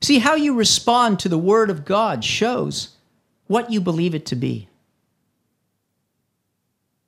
See, 0.00 0.18
how 0.18 0.34
you 0.34 0.54
respond 0.54 1.20
to 1.20 1.28
the 1.28 1.38
word 1.38 1.70
of 1.70 1.84
God 1.84 2.24
shows 2.24 2.96
what 3.46 3.70
you 3.70 3.80
believe 3.80 4.14
it 4.14 4.26
to 4.26 4.34
be. 4.34 4.68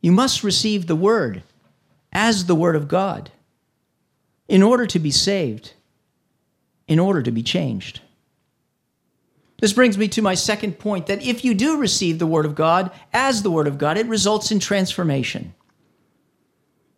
You 0.05 0.13
must 0.13 0.45
receive 0.45 0.87
the 0.87 0.95
Word 0.95 1.43
as 2.13 2.45
the 2.45 2.55
Word 2.55 2.77
of 2.77 2.89
God 2.89 3.31
in 4.47 4.63
order 4.63 4.85
to 4.87 4.99
be 4.99 5.11
saved, 5.11 5.73
in 6.87 6.99
order 6.99 7.23
to 7.23 7.31
be 7.31 7.43
changed. 7.43 8.01
This 9.61 9.73
brings 9.73 9.97
me 9.97 10.09
to 10.09 10.23
my 10.23 10.35
second 10.35 10.79
point 10.79 11.07
that 11.07 11.23
if 11.23 11.45
you 11.45 11.55
do 11.55 11.79
receive 11.79 12.19
the 12.19 12.27
Word 12.27 12.45
of 12.45 12.55
God 12.55 12.91
as 13.13 13.43
the 13.43 13.51
Word 13.51 13.67
of 13.67 13.79
God, 13.79 13.97
it 13.97 14.07
results 14.07 14.51
in 14.51 14.59
transformation. 14.59 15.55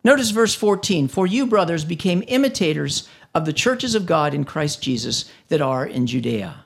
Notice 0.03 0.31
verse 0.31 0.55
14 0.55 1.07
For 1.07 1.27
you, 1.27 1.47
brothers, 1.47 1.85
became 1.85 2.23
imitators 2.27 3.07
of 3.33 3.45
the 3.45 3.53
churches 3.53 3.93
of 3.93 4.05
God 4.05 4.33
in 4.33 4.43
Christ 4.43 4.81
Jesus 4.81 5.31
that 5.49 5.61
are 5.61 5.85
in 5.85 6.07
Judea. 6.07 6.65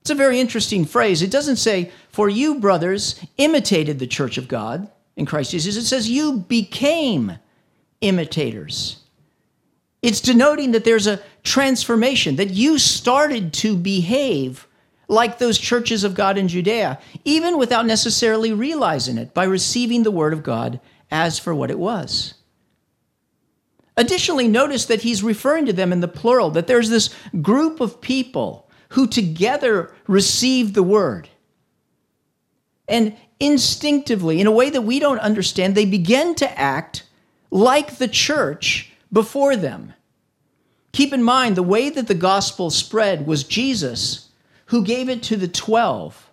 It's 0.00 0.10
a 0.10 0.14
very 0.14 0.40
interesting 0.40 0.84
phrase. 0.84 1.22
It 1.22 1.30
doesn't 1.30 1.56
say, 1.56 1.90
For 2.10 2.28
you, 2.28 2.58
brothers, 2.58 3.22
imitated 3.36 3.98
the 3.98 4.06
church 4.06 4.38
of 4.38 4.48
God 4.48 4.90
in 5.16 5.26
Christ 5.26 5.50
Jesus. 5.50 5.76
It 5.76 5.84
says, 5.84 6.08
You 6.08 6.38
became 6.38 7.38
imitators. 8.00 8.99
It's 10.02 10.20
denoting 10.20 10.72
that 10.72 10.84
there's 10.84 11.06
a 11.06 11.20
transformation, 11.42 12.36
that 12.36 12.50
you 12.50 12.78
started 12.78 13.52
to 13.54 13.76
behave 13.76 14.66
like 15.08 15.38
those 15.38 15.58
churches 15.58 16.04
of 16.04 16.14
God 16.14 16.38
in 16.38 16.48
Judea, 16.48 16.98
even 17.24 17.58
without 17.58 17.84
necessarily 17.84 18.52
realizing 18.52 19.18
it 19.18 19.34
by 19.34 19.44
receiving 19.44 20.04
the 20.04 20.10
word 20.10 20.32
of 20.32 20.42
God 20.42 20.80
as 21.10 21.38
for 21.38 21.54
what 21.54 21.70
it 21.70 21.78
was. 21.78 22.34
Additionally, 23.96 24.48
notice 24.48 24.86
that 24.86 25.02
he's 25.02 25.22
referring 25.22 25.66
to 25.66 25.72
them 25.72 25.92
in 25.92 26.00
the 26.00 26.08
plural, 26.08 26.50
that 26.50 26.66
there's 26.66 26.88
this 26.88 27.14
group 27.42 27.80
of 27.80 28.00
people 28.00 28.70
who 28.90 29.06
together 29.06 29.92
received 30.06 30.74
the 30.74 30.82
word. 30.82 31.28
And 32.88 33.16
instinctively, 33.38 34.40
in 34.40 34.46
a 34.46 34.52
way 34.52 34.70
that 34.70 34.82
we 34.82 35.00
don't 35.00 35.18
understand, 35.18 35.74
they 35.74 35.84
begin 35.84 36.34
to 36.36 36.58
act 36.58 37.04
like 37.50 37.96
the 37.96 38.08
church 38.08 38.89
before 39.12 39.56
them. 39.56 39.94
Keep 40.92 41.12
in 41.12 41.22
mind, 41.22 41.56
the 41.56 41.62
way 41.62 41.90
that 41.90 42.08
the 42.08 42.14
gospel 42.14 42.70
spread 42.70 43.26
was 43.26 43.44
Jesus 43.44 44.30
who 44.66 44.84
gave 44.84 45.08
it 45.08 45.22
to 45.24 45.36
the 45.36 45.48
12, 45.48 46.30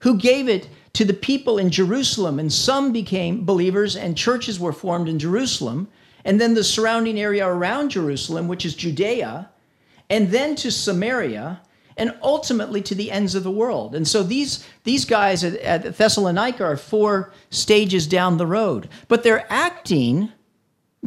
who 0.00 0.16
gave 0.16 0.48
it 0.48 0.68
to 0.92 1.04
the 1.04 1.12
people 1.12 1.58
in 1.58 1.68
Jerusalem, 1.70 2.38
and 2.38 2.52
some 2.52 2.92
became 2.92 3.44
believers, 3.44 3.96
and 3.96 4.16
churches 4.16 4.58
were 4.58 4.72
formed 4.72 5.08
in 5.08 5.18
Jerusalem, 5.18 5.88
and 6.24 6.40
then 6.40 6.54
the 6.54 6.64
surrounding 6.64 7.20
area 7.20 7.46
around 7.46 7.90
Jerusalem, 7.90 8.48
which 8.48 8.64
is 8.64 8.74
Judea, 8.74 9.50
and 10.08 10.30
then 10.30 10.54
to 10.56 10.70
Samaria, 10.70 11.60
and 11.96 12.14
ultimately 12.22 12.82
to 12.82 12.94
the 12.94 13.10
ends 13.10 13.34
of 13.34 13.42
the 13.42 13.50
world. 13.50 13.94
And 13.94 14.06
so 14.06 14.22
these, 14.22 14.66
these 14.84 15.04
guys 15.04 15.42
at, 15.42 15.54
at 15.56 15.96
Thessalonica 15.96 16.64
are 16.64 16.76
four 16.76 17.32
stages 17.50 18.06
down 18.06 18.36
the 18.36 18.46
road, 18.46 18.88
but 19.08 19.22
they're 19.22 19.46
acting 19.50 20.30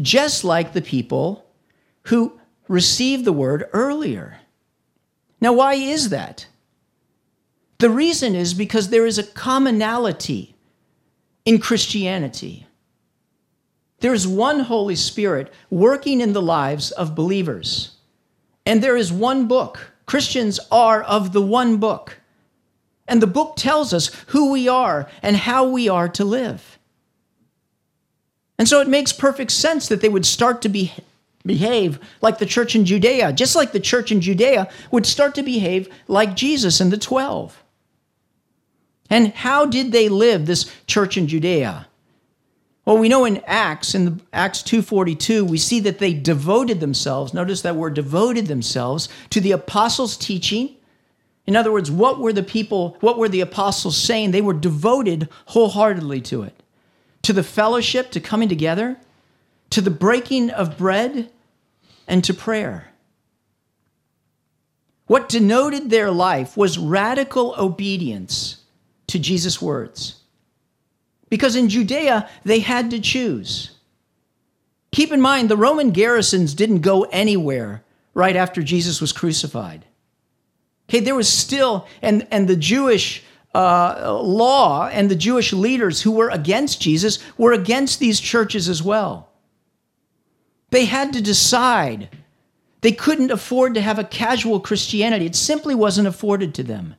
just 0.02 0.44
like 0.44 0.74
the 0.74 0.82
people 0.82 1.46
who 2.04 2.40
received 2.68 3.26
the 3.26 3.34
word 3.34 3.70
earlier. 3.74 4.40
Now, 5.42 5.54
why 5.54 5.76
is 5.76 6.10
that? 6.10 6.48
The 7.80 7.90
reason 7.90 8.36
is 8.36 8.54
because 8.54 8.90
there 8.90 9.06
is 9.06 9.18
a 9.18 9.24
commonality 9.24 10.56
in 11.46 11.60
Christianity. 11.60 12.68
There 14.00 14.14
is 14.14 14.28
one 14.28 14.62
Holy 14.62 14.96
Spirit 14.96 15.52
working 15.70 16.22
in 16.22 16.34
the 16.34 16.42
lives 16.42 16.92
of 16.92 17.16
believers. 17.16 17.96
And 18.66 18.84
there 18.84 18.98
is 18.98 19.12
one 19.12 19.48
book. 19.48 19.94
Christians 20.06 20.60
are 20.72 21.04
of 21.04 21.34
the 21.34 21.42
one 21.42 21.78
book. 21.78 22.20
And 23.08 23.22
the 23.22 23.28
book 23.28 23.56
tells 23.56 23.94
us 23.94 24.08
who 24.28 24.52
we 24.52 24.68
are 24.68 25.10
and 25.22 25.36
how 25.36 25.68
we 25.68 25.90
are 25.90 26.10
to 26.10 26.24
live. 26.24 26.79
And 28.60 28.68
so 28.68 28.82
it 28.82 28.90
makes 28.90 29.14
perfect 29.14 29.52
sense 29.52 29.88
that 29.88 30.02
they 30.02 30.10
would 30.10 30.26
start 30.26 30.62
to 30.62 30.70
be 30.70 30.94
behave 31.46 31.98
like 32.22 32.38
the 32.38 32.46
church 32.46 32.76
in 32.76 32.86
Judea, 32.86 33.32
just 33.32 33.56
like 33.56 33.72
the 33.72 33.80
church 33.80 34.12
in 34.12 34.20
Judea 34.20 34.70
would 34.92 35.06
start 35.06 35.34
to 35.36 35.44
behave 35.44 35.88
like 36.10 36.36
Jesus 36.36 36.82
and 36.82 36.92
the 36.92 36.98
12. 36.98 37.64
And 39.10 39.34
how 39.34 39.66
did 39.66 39.94
they 39.94 40.10
live 40.10 40.46
this 40.46 40.72
church 40.86 41.18
in 41.18 41.28
Judea? 41.28 41.88
Well, 42.86 42.98
we 42.98 43.08
know 43.08 43.24
in 43.24 43.42
Acts, 43.48 43.96
in 43.96 44.06
the, 44.06 44.20
Acts 44.34 44.62
2:42, 44.64 45.48
we 45.48 45.58
see 45.58 45.80
that 45.80 46.00
they 46.00 46.14
devoted 46.14 46.82
themselves. 46.82 47.34
Notice 47.34 47.62
that 47.62 47.76
word 47.76 47.94
devoted 47.94 48.48
themselves 48.48 49.08
to 49.30 49.40
the 49.40 49.52
apostles' 49.52 50.18
teaching. 50.18 50.76
In 51.48 51.56
other 51.56 51.72
words, 51.72 51.90
what 51.90 52.20
were 52.20 52.34
the 52.34 52.44
people, 52.44 52.98
what 53.00 53.18
were 53.18 53.30
the 53.30 53.42
apostles 53.42 53.98
saying? 53.98 54.32
They 54.32 54.42
were 54.42 54.54
devoted 54.54 55.30
wholeheartedly 55.46 56.22
to 56.22 56.44
it. 56.44 56.62
To 57.24 57.34
the 57.34 57.44
fellowship, 57.44 58.12
to 58.12 58.20
coming 58.20 58.50
together, 58.50 58.98
to 59.72 59.82
the 59.82 59.92
breaking 59.92 60.50
of 60.50 60.78
bread, 60.78 61.30
and 62.08 62.24
to 62.24 62.34
prayer. 62.34 62.90
What 65.06 65.30
denoted 65.30 65.90
their 65.90 66.12
life 66.12 66.56
was 66.56 66.78
radical 66.78 67.56
obedience 67.58 68.64
to 69.08 69.20
Jesus' 69.20 69.62
words. 69.62 70.22
Because 71.30 71.56
in 71.56 71.70
Judea, 71.70 72.30
they 72.44 72.60
had 72.60 72.92
to 72.92 73.00
choose. 73.00 73.72
Keep 74.92 75.12
in 75.12 75.22
mind, 75.22 75.50
the 75.50 75.58
Roman 75.58 75.92
garrisons 75.92 76.54
didn't 76.54 76.80
go 76.80 77.04
anywhere 77.04 77.84
right 78.14 78.36
after 78.36 78.64
Jesus 78.64 79.00
was 79.00 79.12
crucified. 79.12 79.86
Okay, 80.90 81.00
there 81.00 81.16
was 81.16 81.30
still, 81.30 81.88
and, 82.02 82.28
and 82.32 82.48
the 82.48 82.56
Jewish 82.56 83.24
uh, 83.54 84.20
law 84.22 84.88
and 84.88 85.10
the 85.10 85.16
Jewish 85.16 85.54
leaders 85.54 86.02
who 86.02 86.12
were 86.12 86.30
against 86.30 86.82
Jesus 86.82 87.20
were 87.38 87.54
against 87.54 88.00
these 88.00 88.20
churches 88.20 88.70
as 88.70 88.84
well. 88.84 89.30
They 90.70 90.86
had 90.86 91.14
to 91.14 91.22
decide. 91.22 92.10
They 92.82 92.92
couldn't 92.92 93.32
afford 93.32 93.74
to 93.74 93.82
have 93.82 94.00
a 94.00 94.04
casual 94.04 94.60
Christianity, 94.60 95.26
it 95.26 95.36
simply 95.36 95.76
wasn't 95.76 96.08
afforded 96.08 96.54
to 96.56 96.64
them. 96.64 96.96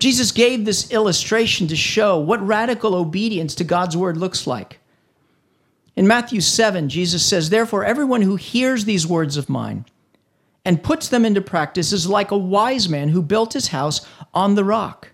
Jesus 0.00 0.32
gave 0.32 0.64
this 0.64 0.90
illustration 0.90 1.68
to 1.68 1.76
show 1.76 2.18
what 2.18 2.46
radical 2.46 2.94
obedience 2.94 3.54
to 3.54 3.64
God's 3.64 3.96
word 3.96 4.16
looks 4.16 4.46
like. 4.46 4.80
In 5.96 6.06
Matthew 6.06 6.40
7, 6.40 6.88
Jesus 6.88 7.24
says, 7.24 7.48
Therefore, 7.48 7.84
everyone 7.84 8.20
who 8.20 8.36
hears 8.36 8.84
these 8.84 9.06
words 9.06 9.36
of 9.36 9.48
mine 9.48 9.86
and 10.64 10.82
puts 10.82 11.08
them 11.08 11.24
into 11.24 11.40
practice 11.40 11.92
is 11.92 12.08
like 12.08 12.30
a 12.30 12.38
wise 12.38 12.88
man 12.88 13.10
who 13.10 13.22
built 13.22 13.52
his 13.52 13.68
house 13.68 14.06
on 14.32 14.54
the 14.54 14.64
rock. 14.64 15.10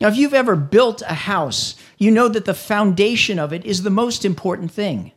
Now, 0.00 0.08
if 0.08 0.16
you've 0.16 0.34
ever 0.34 0.56
built 0.56 1.02
a 1.02 1.14
house, 1.14 1.76
you 1.98 2.10
know 2.10 2.28
that 2.28 2.44
the 2.44 2.54
foundation 2.54 3.38
of 3.38 3.52
it 3.52 3.64
is 3.64 3.82
the 3.82 3.90
most 3.90 4.24
important 4.24 4.70
thing. 4.70 5.12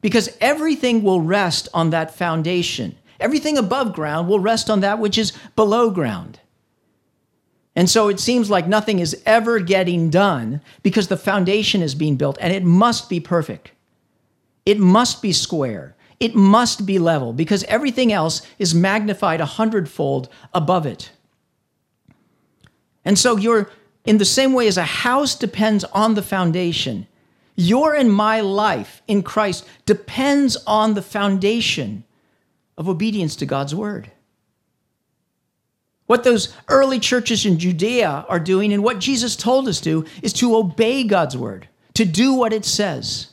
Because 0.00 0.36
everything 0.40 1.02
will 1.02 1.20
rest 1.20 1.68
on 1.72 1.90
that 1.90 2.14
foundation. 2.14 2.96
Everything 3.18 3.56
above 3.56 3.94
ground 3.94 4.28
will 4.28 4.40
rest 4.40 4.68
on 4.68 4.80
that 4.80 4.98
which 4.98 5.16
is 5.16 5.32
below 5.54 5.90
ground. 5.90 6.40
And 7.74 7.88
so 7.90 8.08
it 8.08 8.20
seems 8.20 8.50
like 8.50 8.66
nothing 8.66 8.98
is 8.98 9.22
ever 9.26 9.58
getting 9.60 10.10
done 10.10 10.62
because 10.82 11.08
the 11.08 11.16
foundation 11.16 11.82
is 11.82 11.94
being 11.94 12.16
built 12.16 12.38
and 12.40 12.52
it 12.52 12.64
must 12.64 13.08
be 13.08 13.20
perfect. 13.20 13.70
It 14.64 14.78
must 14.78 15.22
be 15.22 15.32
square. 15.32 15.95
It 16.18 16.34
must 16.34 16.86
be 16.86 16.98
level 16.98 17.32
because 17.32 17.64
everything 17.64 18.12
else 18.12 18.42
is 18.58 18.74
magnified 18.74 19.40
a 19.40 19.46
hundredfold 19.46 20.28
above 20.54 20.86
it. 20.86 21.10
And 23.04 23.18
so 23.18 23.36
you're 23.36 23.70
in 24.04 24.18
the 24.18 24.24
same 24.24 24.52
way 24.52 24.66
as 24.66 24.76
a 24.76 24.84
house 24.84 25.34
depends 25.34 25.84
on 25.84 26.14
the 26.14 26.22
foundation, 26.22 27.06
your 27.56 27.94
and 27.94 28.12
my 28.12 28.40
life 28.40 29.02
in 29.08 29.22
Christ 29.22 29.66
depends 29.84 30.56
on 30.66 30.94
the 30.94 31.02
foundation 31.02 32.04
of 32.78 32.88
obedience 32.88 33.36
to 33.36 33.46
God's 33.46 33.74
word. 33.74 34.10
What 36.06 36.22
those 36.22 36.54
early 36.68 37.00
churches 37.00 37.44
in 37.44 37.58
Judea 37.58 38.26
are 38.28 38.38
doing 38.38 38.72
and 38.72 38.84
what 38.84 39.00
Jesus 39.00 39.34
told 39.34 39.66
us 39.66 39.80
to 39.80 40.04
is 40.22 40.32
to 40.34 40.56
obey 40.56 41.02
God's 41.02 41.36
word, 41.36 41.68
to 41.94 42.04
do 42.04 42.34
what 42.34 42.52
it 42.52 42.64
says, 42.64 43.30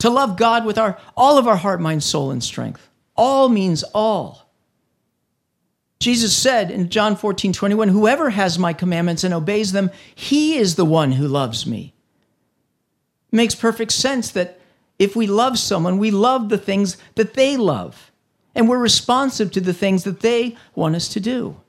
to 0.00 0.10
love 0.10 0.36
God 0.36 0.64
with 0.64 0.78
our, 0.78 0.98
all 1.16 1.38
of 1.38 1.46
our 1.46 1.56
heart, 1.56 1.80
mind, 1.80 2.02
soul, 2.02 2.30
and 2.30 2.42
strength. 2.42 2.90
All 3.16 3.48
means 3.48 3.82
all. 3.94 4.50
Jesus 6.00 6.34
said 6.34 6.70
in 6.70 6.88
John 6.88 7.14
14, 7.14 7.52
21, 7.52 7.88
Whoever 7.88 8.30
has 8.30 8.58
my 8.58 8.72
commandments 8.72 9.22
and 9.22 9.34
obeys 9.34 9.72
them, 9.72 9.90
he 10.14 10.56
is 10.56 10.74
the 10.74 10.84
one 10.84 11.12
who 11.12 11.28
loves 11.28 11.66
me. 11.66 11.94
It 13.30 13.36
makes 13.36 13.54
perfect 13.54 13.92
sense 13.92 14.30
that 14.30 14.58
if 14.98 15.14
we 15.14 15.26
love 15.26 15.58
someone, 15.58 15.98
we 15.98 16.10
love 16.10 16.48
the 16.48 16.58
things 16.58 16.96
that 17.14 17.34
they 17.34 17.56
love, 17.56 18.10
and 18.54 18.68
we're 18.68 18.78
responsive 18.78 19.50
to 19.52 19.60
the 19.60 19.74
things 19.74 20.04
that 20.04 20.20
they 20.20 20.56
want 20.74 20.96
us 20.96 21.08
to 21.08 21.20
do. 21.20 21.60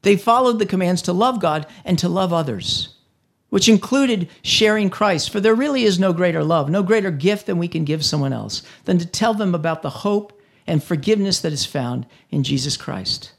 They 0.00 0.16
followed 0.16 0.58
the 0.58 0.66
commands 0.66 1.02
to 1.02 1.12
love 1.12 1.40
God 1.40 1.66
and 1.84 1.98
to 1.98 2.08
love 2.08 2.32
others, 2.32 2.96
which 3.52 3.68
included 3.68 4.30
sharing 4.40 4.88
Christ. 4.88 5.28
For 5.28 5.38
there 5.38 5.54
really 5.54 5.84
is 5.84 5.98
no 5.98 6.14
greater 6.14 6.42
love, 6.42 6.70
no 6.70 6.82
greater 6.82 7.10
gift 7.10 7.44
than 7.44 7.58
we 7.58 7.68
can 7.68 7.84
give 7.84 8.02
someone 8.02 8.32
else 8.32 8.62
than 8.86 8.96
to 8.96 9.04
tell 9.04 9.34
them 9.34 9.54
about 9.54 9.82
the 9.82 9.90
hope 9.90 10.40
and 10.66 10.82
forgiveness 10.82 11.40
that 11.40 11.52
is 11.52 11.66
found 11.66 12.06
in 12.30 12.44
Jesus 12.44 12.78
Christ. 12.78 13.34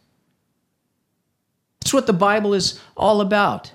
It's 1.82 1.91
what 1.91 2.06
the 2.06 2.13
Bible 2.13 2.54
is 2.54 2.80
all 2.95 3.21
about 3.21 3.71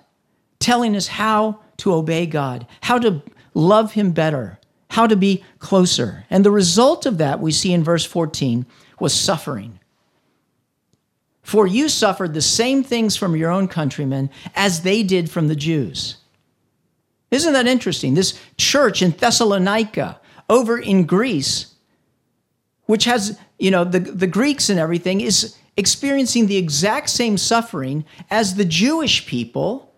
telling 0.60 0.94
us 0.94 1.08
how 1.08 1.58
to 1.78 1.92
obey 1.92 2.24
God, 2.24 2.68
how 2.82 3.00
to 3.00 3.20
love 3.52 3.94
Him 3.94 4.12
better, 4.12 4.60
how 4.90 5.08
to 5.08 5.16
be 5.16 5.42
closer. 5.58 6.24
And 6.30 6.44
the 6.44 6.52
result 6.52 7.04
of 7.04 7.18
that 7.18 7.40
we 7.40 7.50
see 7.50 7.72
in 7.72 7.82
verse 7.82 8.04
14 8.04 8.64
was 9.00 9.12
suffering. 9.12 9.80
For 11.42 11.66
you 11.66 11.88
suffered 11.88 12.32
the 12.32 12.42
same 12.42 12.84
things 12.84 13.16
from 13.16 13.34
your 13.34 13.50
own 13.50 13.66
countrymen 13.66 14.30
as 14.54 14.82
they 14.82 15.02
did 15.02 15.28
from 15.28 15.48
the 15.48 15.56
Jews. 15.56 16.17
Isn't 17.30 17.52
that 17.52 17.66
interesting? 17.66 18.14
This 18.14 18.38
church 18.56 19.02
in 19.02 19.10
Thessalonica 19.12 20.20
over 20.48 20.78
in 20.78 21.04
Greece 21.04 21.74
which 22.88 23.04
has, 23.04 23.38
you 23.58 23.70
know, 23.70 23.84
the, 23.84 24.00
the 24.00 24.26
Greeks 24.26 24.70
and 24.70 24.80
everything, 24.80 25.20
is 25.20 25.54
experiencing 25.76 26.46
the 26.46 26.56
exact 26.56 27.10
same 27.10 27.36
suffering 27.36 28.02
as 28.30 28.54
the 28.54 28.64
Jewish 28.64 29.26
people, 29.26 29.94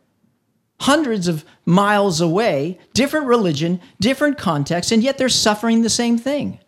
hundreds 0.80 1.28
of 1.28 1.44
miles 1.64 2.20
away, 2.20 2.80
different 2.92 3.26
religion, 3.26 3.80
different 4.00 4.38
context, 4.38 4.90
and 4.90 5.04
yet 5.04 5.18
they're 5.18 5.28
suffering 5.28 5.82
the 5.82 5.88
same 5.88 6.18
thing. 6.18 6.58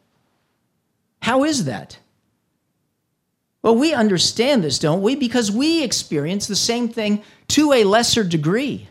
How 1.22 1.42
is 1.42 1.64
that? 1.64 1.98
Well, 3.62 3.74
we 3.74 3.92
understand 3.92 4.62
this, 4.62 4.78
don't 4.78 5.02
we? 5.02 5.16
Because 5.16 5.50
we 5.50 5.82
experience 5.82 6.46
the 6.46 6.54
same 6.54 6.88
thing 6.88 7.24
to 7.48 7.72
a 7.72 7.82
lesser 7.82 8.22
degree. 8.22 8.88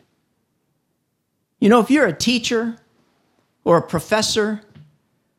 You 1.62 1.70
know, 1.70 1.80
if 1.80 1.92
you're 1.92 2.08
a 2.08 2.14
teacher 2.14 2.76
or 3.64 3.78
a 3.78 3.82
professor 3.82 4.62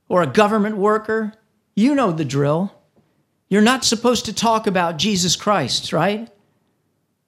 or 0.09 0.23
a 0.23 0.27
government 0.27 0.77
worker, 0.77 1.35
you 1.75 1.95
know 1.95 2.13
the 2.13 2.25
drill. 2.25 2.73
You're 3.49 3.61
not 3.61 3.85
supposed 3.85 4.25
to 4.27 4.33
talk 4.33 4.67
about 4.67 4.99
Jesus 4.99 5.35
Christ, 5.35 5.93
right? 5.93 6.31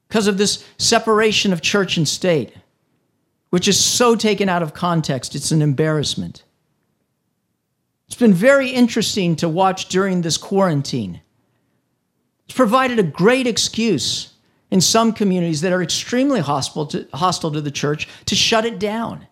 Because 0.09 0.29
of 0.29 0.39
this 0.39 0.65
separation 0.79 1.53
of 1.53 1.61
church 1.61 1.97
and 1.97 2.07
state, 2.07 2.55
which 3.51 3.67
is 3.67 3.79
so 3.79 4.15
taken 4.15 4.49
out 4.49 4.63
of 4.63 4.75
context, 4.75 5.35
it's 5.35 5.51
an 5.51 5.61
embarrassment. 5.61 6.45
It's 8.07 8.17
been 8.17 8.33
very 8.33 8.71
interesting 8.71 9.35
to 9.37 9.49
watch 9.49 9.89
during 9.89 10.23
this 10.23 10.37
quarantine. 10.37 11.21
It's 12.47 12.55
provided 12.55 13.01
a 13.01 13.03
great 13.03 13.49
excuse 13.49 14.34
in 14.75 14.81
some 14.81 15.13
communities 15.13 15.61
that 15.61 15.73
are 15.73 15.85
extremely 15.85 16.41
hostile 16.41 16.85
to, 16.85 17.07
hostile 17.15 17.53
to 17.53 17.61
the 17.61 17.71
church 17.71 18.09
to 18.25 18.35
shut 18.35 18.65
it 18.65 18.81
down. 18.81 19.25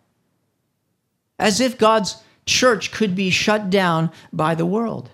As 1.37 1.61
if 1.61 1.77
God's 1.77 2.23
church 2.47 2.93
could 2.93 3.17
be 3.17 3.29
shut 3.31 3.69
down 3.69 4.13
by 4.33 4.55
the 4.55 4.65
world. 4.65 5.11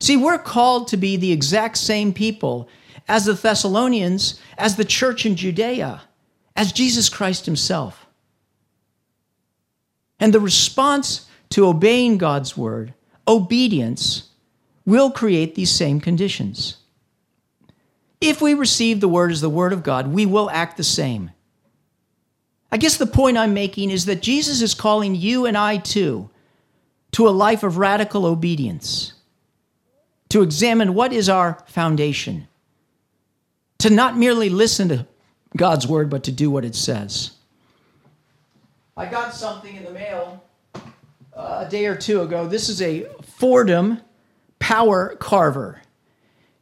See, 0.00 0.18
we're 0.18 0.38
called 0.38 0.88
to 0.88 0.98
be 0.98 1.16
the 1.16 1.32
exact 1.32 1.78
same 1.78 2.12
people 2.12 2.68
as 3.08 3.24
the 3.24 3.32
Thessalonians, 3.32 4.38
as 4.58 4.76
the 4.76 4.84
church 4.84 5.24
in 5.24 5.34
Judea, 5.34 6.02
as 6.56 6.72
Jesus 6.72 7.08
Christ 7.08 7.46
himself. 7.46 8.04
And 10.20 10.34
the 10.34 10.40
response 10.40 11.26
to 11.48 11.68
obeying 11.68 12.18
God's 12.18 12.54
word, 12.54 12.92
obedience, 13.26 14.28
will 14.84 15.10
create 15.10 15.54
these 15.54 15.70
same 15.70 16.02
conditions. 16.02 16.76
If 18.24 18.40
we 18.40 18.54
receive 18.54 19.00
the 19.00 19.08
word 19.08 19.32
as 19.32 19.42
the 19.42 19.50
word 19.50 19.74
of 19.74 19.82
God, 19.82 20.08
we 20.08 20.24
will 20.24 20.48
act 20.48 20.78
the 20.78 20.84
same. 20.84 21.30
I 22.72 22.78
guess 22.78 22.96
the 22.96 23.06
point 23.06 23.36
I'm 23.36 23.52
making 23.52 23.90
is 23.90 24.06
that 24.06 24.22
Jesus 24.22 24.62
is 24.62 24.72
calling 24.72 25.14
you 25.14 25.44
and 25.44 25.58
I 25.58 25.76
too 25.76 26.30
to 27.12 27.28
a 27.28 27.30
life 27.30 27.62
of 27.62 27.76
radical 27.76 28.24
obedience 28.24 29.12
to 30.30 30.42
examine 30.42 30.94
what 30.94 31.12
is 31.12 31.28
our 31.28 31.62
foundation, 31.66 32.48
to 33.78 33.90
not 33.90 34.16
merely 34.16 34.48
listen 34.48 34.88
to 34.88 35.06
God's 35.56 35.86
word, 35.86 36.08
but 36.08 36.24
to 36.24 36.32
do 36.32 36.50
what 36.50 36.64
it 36.64 36.74
says. 36.74 37.32
I 38.96 39.06
got 39.06 39.34
something 39.34 39.76
in 39.76 39.84
the 39.84 39.92
mail 39.92 40.42
uh, 41.36 41.64
a 41.66 41.68
day 41.70 41.86
or 41.86 41.94
two 41.94 42.22
ago. 42.22 42.48
This 42.48 42.68
is 42.68 42.80
a 42.80 43.02
Foredom 43.38 44.00
power 44.58 45.14
carver. 45.16 45.82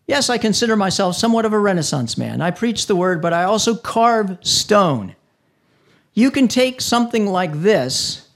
Yes, 0.07 0.29
I 0.29 0.37
consider 0.39 0.77
myself 0.77 1.17
somewhat 1.17 1.45
of 1.45 1.53
a 1.53 1.59
Renaissance 1.59 2.19
man. 2.19 2.41
I 2.41 2.51
preach 2.51 2.87
the 2.87 2.97
word, 2.97 3.23
but 3.23 3.33
I 3.33 3.45
also 3.45 3.75
carve 3.75 4.39
stone. 4.43 5.15
You 6.15 6.31
can 6.31 6.49
take 6.49 6.81
something 6.81 7.27
like 7.27 7.63
this, 7.63 8.29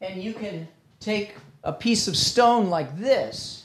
and 0.00 0.22
you 0.22 0.34
can 0.34 0.68
take 1.00 1.34
a 1.62 1.72
piece 1.72 2.08
of 2.08 2.16
stone 2.16 2.68
like 2.68 2.98
this, 2.98 3.64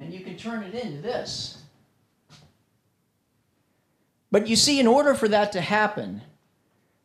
and 0.00 0.12
you 0.12 0.20
can 0.20 0.36
turn 0.36 0.62
it 0.64 0.74
into 0.74 1.02
this. 1.02 1.58
But 4.30 4.48
you 4.48 4.56
see, 4.56 4.80
in 4.80 4.86
order 4.86 5.14
for 5.14 5.28
that 5.28 5.52
to 5.52 5.60
happen, 5.60 6.22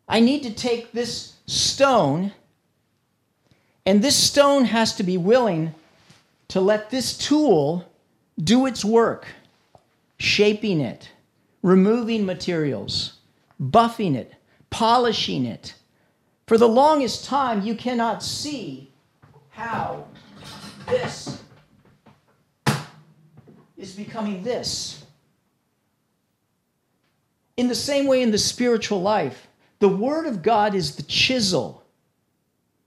I 0.07 0.21
need 0.21 0.43
to 0.43 0.53
take 0.53 0.93
this 0.93 1.33
stone, 1.45 2.31
and 3.85 4.01
this 4.01 4.15
stone 4.15 4.65
has 4.65 4.95
to 4.95 5.03
be 5.03 5.17
willing 5.17 5.75
to 6.49 6.61
let 6.61 6.89
this 6.89 7.17
tool 7.17 7.85
do 8.41 8.65
its 8.65 8.85
work, 8.85 9.27
shaping 10.17 10.79
it, 10.81 11.09
removing 11.61 12.25
materials, 12.25 13.13
buffing 13.61 14.15
it, 14.15 14.33
polishing 14.69 15.45
it. 15.45 15.75
For 16.45 16.57
the 16.57 16.67
longest 16.67 17.25
time, 17.25 17.63
you 17.63 17.75
cannot 17.75 18.23
see 18.23 18.91
how 19.49 20.05
this 20.87 21.41
is 23.77 23.93
becoming 23.93 24.43
this. 24.43 25.03
In 27.57 27.67
the 27.67 27.75
same 27.75 28.05
way, 28.05 28.21
in 28.21 28.31
the 28.31 28.37
spiritual 28.37 29.01
life, 29.01 29.47
the 29.79 29.89
Word 29.89 30.25
of 30.25 30.41
God 30.41 30.73
is 30.73 30.95
the 30.95 31.03
chisel 31.03 31.83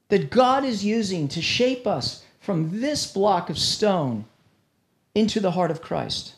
that 0.08 0.30
God 0.30 0.64
is 0.64 0.84
using 0.84 1.28
to 1.28 1.42
shape 1.42 1.86
us 1.86 2.24
from 2.40 2.80
this 2.80 3.06
block 3.12 3.48
of 3.50 3.58
stone 3.58 4.24
into 5.14 5.40
the 5.40 5.52
heart 5.52 5.70
of 5.70 5.80
Christ. 5.80 6.34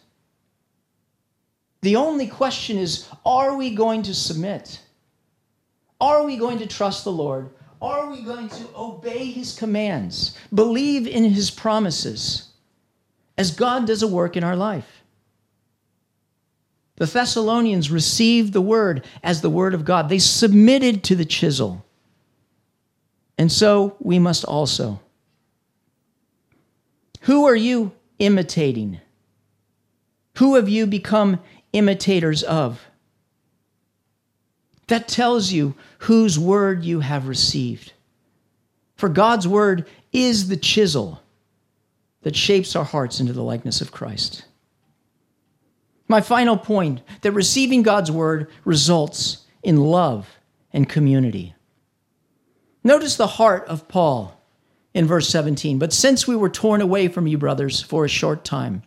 The 1.81 1.97
only 1.97 2.29
question 2.29 2.79
is 2.79 3.09
are 3.25 3.57
we 3.57 3.75
going 3.75 4.03
to 4.03 4.15
submit? 4.15 4.81
Are 6.01 6.25
we 6.25 6.37
going 6.37 6.59
to 6.59 6.67
trust 6.67 7.05
the 7.05 7.13
Lord? 7.13 7.51
Are 7.81 8.11
we 8.11 8.23
going 8.23 8.49
to 8.49 8.69
obey 8.77 9.25
his 9.25 9.57
commands, 9.57 10.39
believe 10.53 11.07
in 11.07 11.25
his 11.25 11.51
promises? 11.51 12.53
as 13.37 13.51
God 13.51 13.87
does 13.87 14.03
a 14.03 14.09
work 14.09 14.37
in 14.37 14.45
our 14.45 14.57
life. 14.57 15.03
The 16.97 17.07
Thessalonians 17.07 17.91
received 17.91 18.53
the 18.53 18.61
word 18.61 19.05
as 19.23 19.41
the 19.41 19.51
word 19.51 19.75
of 19.75 19.85
God, 19.85 20.09
they 20.09 20.19
submitted 20.19 21.03
to 21.05 21.17
the 21.17 21.25
chisel. 21.25 21.85
And 23.39 23.51
so 23.51 23.97
we 23.99 24.19
must 24.19 24.45
also. 24.45 25.01
Who 27.23 27.47
are 27.47 27.57
you 27.57 27.93
imitating? 28.19 29.01
Who 30.39 30.57
have 30.57 30.69
you 30.69 30.87
become 30.87 31.41
imitators 31.73 32.43
of? 32.43 32.81
That 34.89 35.09
tells 35.09 35.53
you 35.53 35.75
whose 36.01 36.39
word 36.39 36.85
you 36.85 37.01
have 37.01 37.29
received. 37.29 37.93
For 38.97 39.09
God's 39.09 39.47
word 39.47 39.89
is 40.13 40.49
the 40.49 40.57
chisel 40.57 41.23
that 42.23 42.37
shapes 42.37 42.75
our 42.75 42.85
hearts 42.85 43.21
into 43.21 43.33
the 43.33 43.43
likeness 43.43 43.81
of 43.81 43.93
Christ. 43.93 44.45
My 46.09 46.21
final 46.21 46.57
point 46.57 47.03
that 47.23 47.33
receiving 47.33 47.83
God's 47.83 48.11
word 48.11 48.51
results 48.65 49.47
in 49.63 49.77
love 49.77 50.29
and 50.73 50.89
community. 50.89 51.55
Notice 52.83 53.17
the 53.17 53.27
heart 53.27 53.65
of 53.67 53.87
Paul 53.87 54.42
in 54.95 55.07
verse 55.07 55.29
17. 55.29 55.79
But 55.79 55.93
since 55.93 56.27
we 56.27 56.37
were 56.37 56.51
torn 56.51 56.81
away 56.81 57.09
from 57.09 57.27
you, 57.27 57.39
brothers, 57.39 57.81
for 57.81 58.05
a 58.05 58.09
short 58.09 58.45
time, 58.45 58.83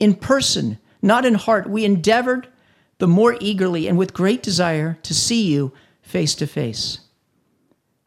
in 0.00 0.14
person, 0.14 0.78
not 1.00 1.24
in 1.24 1.34
heart, 1.34 1.68
we 1.68 1.84
endeavored 1.84 2.48
the 2.98 3.06
more 3.06 3.36
eagerly 3.40 3.86
and 3.86 3.98
with 3.98 4.14
great 4.14 4.42
desire 4.42 4.98
to 5.02 5.14
see 5.14 5.42
you 5.42 5.72
face 6.02 6.34
to 6.36 6.46
face. 6.46 7.00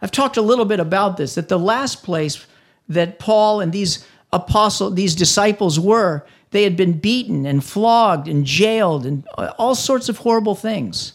I've 0.02 0.12
talked 0.12 0.38
a 0.38 0.42
little 0.42 0.66
bit 0.66 0.80
about 0.80 1.18
this, 1.18 1.36
that 1.36 1.48
the 1.48 1.60
last 1.60 2.04
place 2.04 2.46
that 2.88 3.20
Paul 3.20 3.62
and 3.62 3.72
these 3.72 4.06
apostle, 4.32 4.92
these 4.92 5.16
disciples 5.16 5.80
were. 5.80 6.26
They 6.52 6.64
had 6.64 6.78
been 6.78 7.00
beaten 7.00 7.46
and 7.46 7.64
flogged 7.64 8.28
and 8.28 8.46
jailed 8.46 9.06
and 9.06 9.26
all 9.58 9.76
sorts 9.76 10.10
of 10.10 10.20
horrible 10.20 10.56
things. 10.56 11.14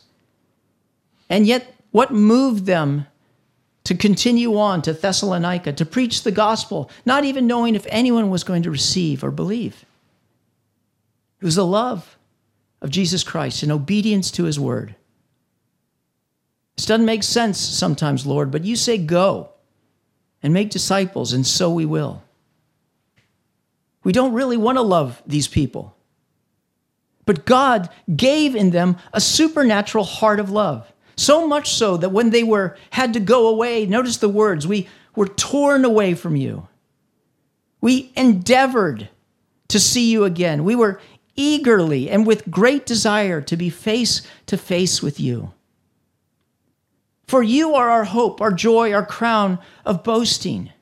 And 1.28 1.46
yet, 1.46 1.74
what 1.92 2.12
moved 2.12 2.66
them 2.66 3.06
to 3.90 3.96
continue 3.96 4.56
on 4.56 4.80
to 4.82 4.92
Thessalonica, 4.92 5.72
to 5.72 5.84
preach 5.84 6.22
the 6.22 6.30
gospel, 6.30 6.88
not 7.04 7.24
even 7.24 7.48
knowing 7.48 7.74
if 7.74 7.88
anyone 7.88 8.30
was 8.30 8.44
going 8.44 8.62
to 8.62 8.70
receive 8.70 9.24
or 9.24 9.32
believe? 9.32 9.84
It 11.40 11.44
was 11.44 11.56
the 11.56 11.66
love 11.66 12.16
of 12.80 12.90
Jesus 12.90 13.24
Christ 13.24 13.64
and 13.64 13.72
obedience 13.72 14.30
to 14.30 14.44
his 14.44 14.60
word. 14.60 14.94
This 16.76 16.86
doesn't 16.86 17.04
make 17.04 17.24
sense 17.24 17.58
sometimes, 17.58 18.24
Lord, 18.24 18.52
but 18.52 18.64
you 18.64 18.76
say 18.76 18.96
go 18.96 19.48
and 20.40 20.54
make 20.54 20.70
disciples, 20.70 21.32
and 21.32 21.44
so 21.44 21.68
we 21.68 21.84
will. 21.84 22.22
We 24.04 24.12
don't 24.12 24.34
really 24.34 24.56
want 24.56 24.78
to 24.78 24.82
love 24.82 25.20
these 25.26 25.48
people. 25.48 25.96
But 27.26 27.44
God 27.44 27.88
gave 28.14 28.54
in 28.54 28.70
them 28.70 28.98
a 29.12 29.20
supernatural 29.20 30.04
heart 30.04 30.38
of 30.38 30.48
love. 30.48 30.86
So 31.20 31.46
much 31.46 31.74
so 31.74 31.98
that 31.98 32.12
when 32.12 32.30
they 32.30 32.42
were 32.42 32.78
had 32.88 33.12
to 33.12 33.20
go 33.20 33.46
away, 33.46 33.84
notice 33.84 34.16
the 34.16 34.28
words, 34.30 34.66
we 34.66 34.88
were 35.14 35.28
torn 35.28 35.84
away 35.84 36.14
from 36.14 36.34
you. 36.34 36.66
We 37.82 38.10
endeavored 38.16 39.10
to 39.68 39.78
see 39.78 40.10
you 40.10 40.24
again. 40.24 40.64
We 40.64 40.74
were 40.74 40.98
eagerly 41.36 42.08
and 42.08 42.26
with 42.26 42.50
great 42.50 42.86
desire 42.86 43.42
to 43.42 43.54
be 43.58 43.68
face 43.68 44.22
to 44.46 44.56
face 44.56 45.02
with 45.02 45.20
you. 45.20 45.52
For 47.28 47.42
you 47.42 47.74
are 47.74 47.90
our 47.90 48.04
hope, 48.04 48.40
our 48.40 48.50
joy, 48.50 48.94
our 48.94 49.04
crown 49.04 49.58
of 49.84 50.02
boasting. 50.02 50.72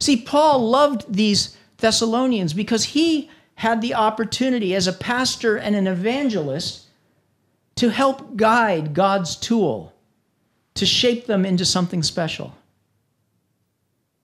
See, 0.00 0.16
Paul 0.16 0.70
loved 0.70 1.12
these 1.12 1.54
Thessalonians 1.76 2.54
because 2.54 2.84
he 2.84 3.28
had 3.56 3.82
the 3.82 3.92
opportunity 3.92 4.74
as 4.74 4.86
a 4.86 4.92
pastor 4.94 5.58
and 5.58 5.76
an 5.76 5.86
evangelist 5.86 6.83
to 7.76 7.88
help 7.88 8.36
guide 8.36 8.94
God's 8.94 9.36
tool 9.36 9.92
to 10.74 10.86
shape 10.86 11.26
them 11.26 11.44
into 11.44 11.64
something 11.64 12.02
special. 12.02 12.56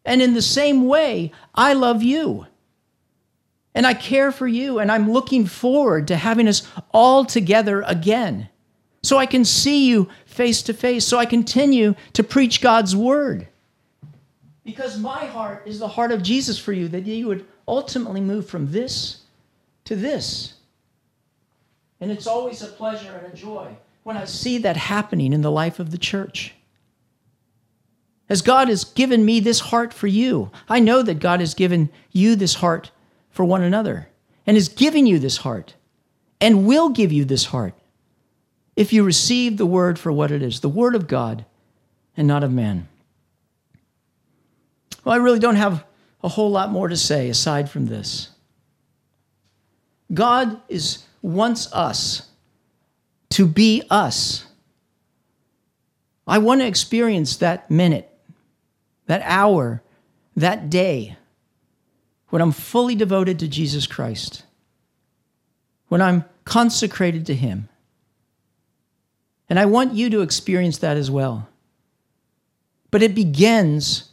And 0.05 0.21
in 0.21 0.35
the 0.35 0.43
same 0.43 0.87
way, 0.87 1.33
I 1.55 1.75
love 1.75 2.03
you. 2.03 2.47
And 3.75 3.87
I 3.87 3.95
care 3.95 4.33
for 4.33 4.49
you, 4.49 4.81
and 4.81 4.91
I'm 4.91 5.13
looking 5.13 5.47
forward 5.47 6.09
to 6.09 6.17
having 6.17 6.49
us 6.49 6.67
all 6.93 7.25
together 7.25 7.83
again 7.87 8.49
so 9.03 9.17
I 9.17 9.27
can 9.27 9.45
see 9.45 9.87
you 9.87 10.09
face 10.27 10.63
to 10.63 10.75
face. 10.75 11.07
So 11.07 11.19
I 11.19 11.27
continue 11.27 11.95
to 12.15 12.25
preach 12.25 12.61
God's 12.61 12.97
word. 12.97 13.47
Because 14.65 14.99
my 14.99 15.25
heart 15.27 15.63
is 15.67 15.79
the 15.79 15.89
heart 15.89 16.11
of 16.11 16.23
Jesus 16.23 16.59
for 16.59 16.73
you, 16.73 16.89
that 16.89 17.07
you 17.07 17.29
would 17.29 17.47
ultimately 17.69 18.21
move 18.21 18.49
from 18.49 18.71
this 18.73 19.23
to 19.85 19.95
this. 19.95 20.55
And 22.01 22.11
it's 22.11 22.27
always 22.27 22.63
a 22.63 22.67
pleasure 22.67 23.13
and 23.13 23.33
a 23.33 23.37
joy 23.37 23.77
when 24.03 24.17
I 24.17 24.25
see 24.25 24.59
that 24.59 24.77
happening 24.77 25.33
in 25.33 25.43
the 25.43 25.51
life 25.51 25.79
of 25.79 25.91
the 25.91 25.99
church. 25.99 26.55
As 28.29 28.43
God 28.43 28.69
has 28.69 28.85
given 28.85 29.25
me 29.25 29.41
this 29.41 29.61
heart 29.61 29.93
for 29.93 30.07
you, 30.07 30.51
I 30.69 30.79
know 30.79 31.03
that 31.03 31.19
God 31.19 31.41
has 31.41 31.53
given 31.53 31.91
you 32.13 32.37
this 32.37 32.55
heart 32.55 32.91
for 33.29 33.45
one 33.45 33.63
another 33.63 34.09
and 34.47 34.57
is 34.57 34.69
giving 34.69 35.07
you 35.07 35.19
this 35.19 35.39
heart 35.39 35.75
and 36.41 36.67
will 36.67 36.89
give 36.89 37.13
you 37.13 37.25
this 37.25 37.47
heart 37.47 37.75
if 38.77 38.93
you 38.93 39.03
receive 39.03 39.57
the 39.57 39.67
word 39.67 39.99
for 39.99 40.11
what 40.11 40.31
it 40.31 40.43
is 40.43 40.61
the 40.61 40.69
word 40.69 40.95
of 40.95 41.07
God 41.07 41.45
and 42.17 42.27
not 42.27 42.45
of 42.45 42.53
man. 42.53 42.89
Well, 45.05 45.15
I 45.15 45.19
really 45.19 45.39
don't 45.39 45.57
have 45.57 45.85
a 46.23 46.29
whole 46.29 46.51
lot 46.51 46.71
more 46.71 46.89
to 46.89 46.97
say 46.97 47.29
aside 47.29 47.69
from 47.69 47.87
this. 47.87 48.31
God 50.13 50.61
is 50.69 51.05
wants 51.22 51.72
us 51.72 52.28
to 53.30 53.46
be 53.46 53.83
us. 53.90 54.46
I 56.26 56.38
want 56.38 56.61
to 56.61 56.66
experience 56.66 57.37
that 57.37 57.70
minute, 57.70 58.11
that 59.06 59.22
hour, 59.24 59.83
that 60.37 60.70
day 60.70 61.16
when 62.30 62.40
I'm 62.40 62.52
fully 62.52 62.94
devoted 62.94 63.38
to 63.40 63.48
Jesus 63.48 63.87
Christ, 63.87 64.44
when 65.88 66.00
I'm 66.00 66.24
consecrated 66.44 67.26
to 67.26 67.35
Him. 67.35 67.68
And 69.48 69.59
I 69.59 69.66
want 69.66 69.94
you 69.94 70.09
to 70.11 70.20
experience 70.20 70.78
that 70.78 70.96
as 70.96 71.11
well. 71.11 71.48
But 72.92 73.02
it 73.02 73.14
begins 73.14 74.11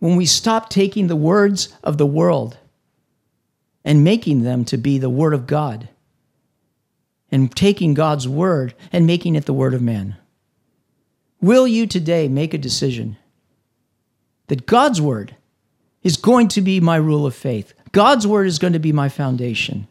when 0.00 0.16
we 0.16 0.26
stop 0.26 0.68
taking 0.68 1.06
the 1.06 1.16
words 1.16 1.74
of 1.84 1.98
the 1.98 2.06
world 2.06 2.58
and 3.84 4.02
making 4.04 4.42
them 4.42 4.64
to 4.66 4.76
be 4.76 4.98
the 4.98 5.10
Word 5.10 5.34
of 5.34 5.46
God, 5.46 5.88
and 7.32 7.54
taking 7.56 7.94
God's 7.94 8.28
Word 8.28 8.74
and 8.92 9.06
making 9.06 9.34
it 9.34 9.46
the 9.46 9.54
Word 9.54 9.72
of 9.74 9.82
man. 9.82 10.16
Will 11.40 11.66
you 11.66 11.86
today 11.86 12.28
make 12.28 12.54
a 12.54 12.58
decision 12.58 13.16
that 14.46 14.66
God's 14.66 15.00
Word 15.00 15.34
is 16.02 16.16
going 16.16 16.48
to 16.48 16.60
be 16.60 16.78
my 16.78 16.96
rule 16.96 17.26
of 17.26 17.34
faith? 17.34 17.72
God's 17.90 18.26
Word 18.26 18.46
is 18.46 18.58
going 18.58 18.74
to 18.74 18.78
be 18.78 18.92
my 18.92 19.08
foundation. 19.08 19.88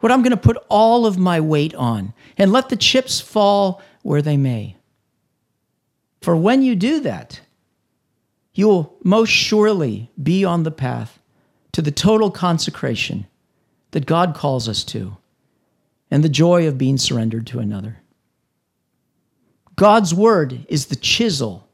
What 0.00 0.10
I'm 0.10 0.22
going 0.22 0.32
to 0.32 0.36
put 0.36 0.58
all 0.68 1.06
of 1.06 1.16
my 1.16 1.40
weight 1.40 1.74
on 1.76 2.12
and 2.36 2.50
let 2.50 2.68
the 2.68 2.76
chips 2.76 3.20
fall 3.20 3.80
where 4.02 4.20
they 4.20 4.36
may. 4.36 4.76
For 6.20 6.36
when 6.36 6.62
you 6.62 6.74
do 6.74 7.00
that, 7.00 7.40
you 8.52 8.66
will 8.68 8.96
most 9.02 9.30
surely 9.30 10.10
be 10.20 10.44
on 10.44 10.64
the 10.64 10.70
path 10.70 11.20
to 11.72 11.80
the 11.80 11.90
total 11.90 12.30
consecration 12.30 13.26
that 13.92 14.06
God 14.06 14.34
calls 14.34 14.68
us 14.68 14.84
to 14.84 15.16
and 16.12 16.22
the 16.22 16.28
joy 16.28 16.68
of 16.68 16.76
being 16.76 16.98
surrendered 16.98 17.46
to 17.46 17.58
another. 17.58 17.96
God's 19.76 20.14
word 20.14 20.66
is 20.68 20.86
the 20.86 20.96
chisel 20.96 21.66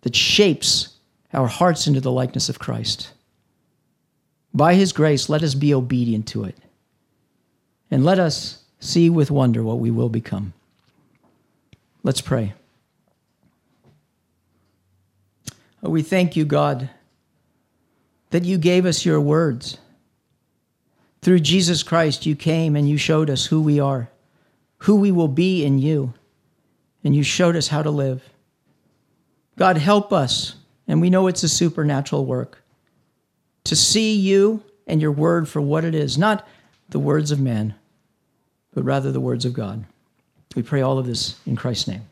that 0.00 0.16
shapes 0.16 0.96
our 1.32 1.46
hearts 1.46 1.86
into 1.86 2.00
the 2.00 2.10
likeness 2.10 2.48
of 2.48 2.58
Christ. 2.58 3.12
By 4.52 4.74
his 4.74 4.92
grace, 4.92 5.28
let 5.28 5.44
us 5.44 5.54
be 5.54 5.72
obedient 5.72 6.26
to 6.28 6.42
it. 6.42 6.56
And 7.88 8.04
let 8.04 8.18
us 8.18 8.64
see 8.80 9.08
with 9.10 9.30
wonder 9.30 9.62
what 9.62 9.78
we 9.78 9.92
will 9.92 10.08
become. 10.08 10.52
Let's 12.02 12.20
pray. 12.20 12.52
Oh, 15.84 15.90
we 15.90 16.02
thank 16.02 16.34
you, 16.34 16.44
God, 16.44 16.90
that 18.30 18.44
you 18.44 18.58
gave 18.58 18.86
us 18.86 19.04
your 19.04 19.20
words. 19.20 19.78
Through 21.22 21.40
Jesus 21.40 21.82
Christ, 21.82 22.26
you 22.26 22.36
came 22.36 22.76
and 22.76 22.88
you 22.88 22.96
showed 22.96 23.30
us 23.30 23.46
who 23.46 23.60
we 23.60 23.80
are, 23.80 24.08
who 24.78 24.96
we 24.96 25.10
will 25.10 25.28
be 25.28 25.64
in 25.64 25.78
you, 25.78 26.14
and 27.02 27.14
you 27.14 27.22
showed 27.22 27.56
us 27.56 27.68
how 27.68 27.82
to 27.82 27.90
live. 27.90 28.22
God, 29.56 29.76
help 29.76 30.12
us, 30.12 30.56
and 30.86 31.00
we 31.00 31.10
know 31.10 31.26
it's 31.26 31.42
a 31.42 31.48
supernatural 31.48 32.24
work, 32.26 32.62
to 33.64 33.74
see 33.74 34.14
you 34.14 34.62
and 34.86 35.00
your 35.00 35.12
word 35.12 35.48
for 35.48 35.60
what 35.60 35.84
it 35.84 35.94
is, 35.94 36.16
not 36.16 36.46
the 36.88 36.98
words 36.98 37.30
of 37.30 37.40
man, 37.40 37.74
but 38.72 38.84
rather 38.84 39.10
the 39.10 39.20
words 39.20 39.44
of 39.44 39.52
God. 39.52 39.84
We 40.54 40.62
pray 40.62 40.82
all 40.82 40.98
of 40.98 41.06
this 41.06 41.40
in 41.46 41.56
Christ's 41.56 41.88
name. 41.88 42.02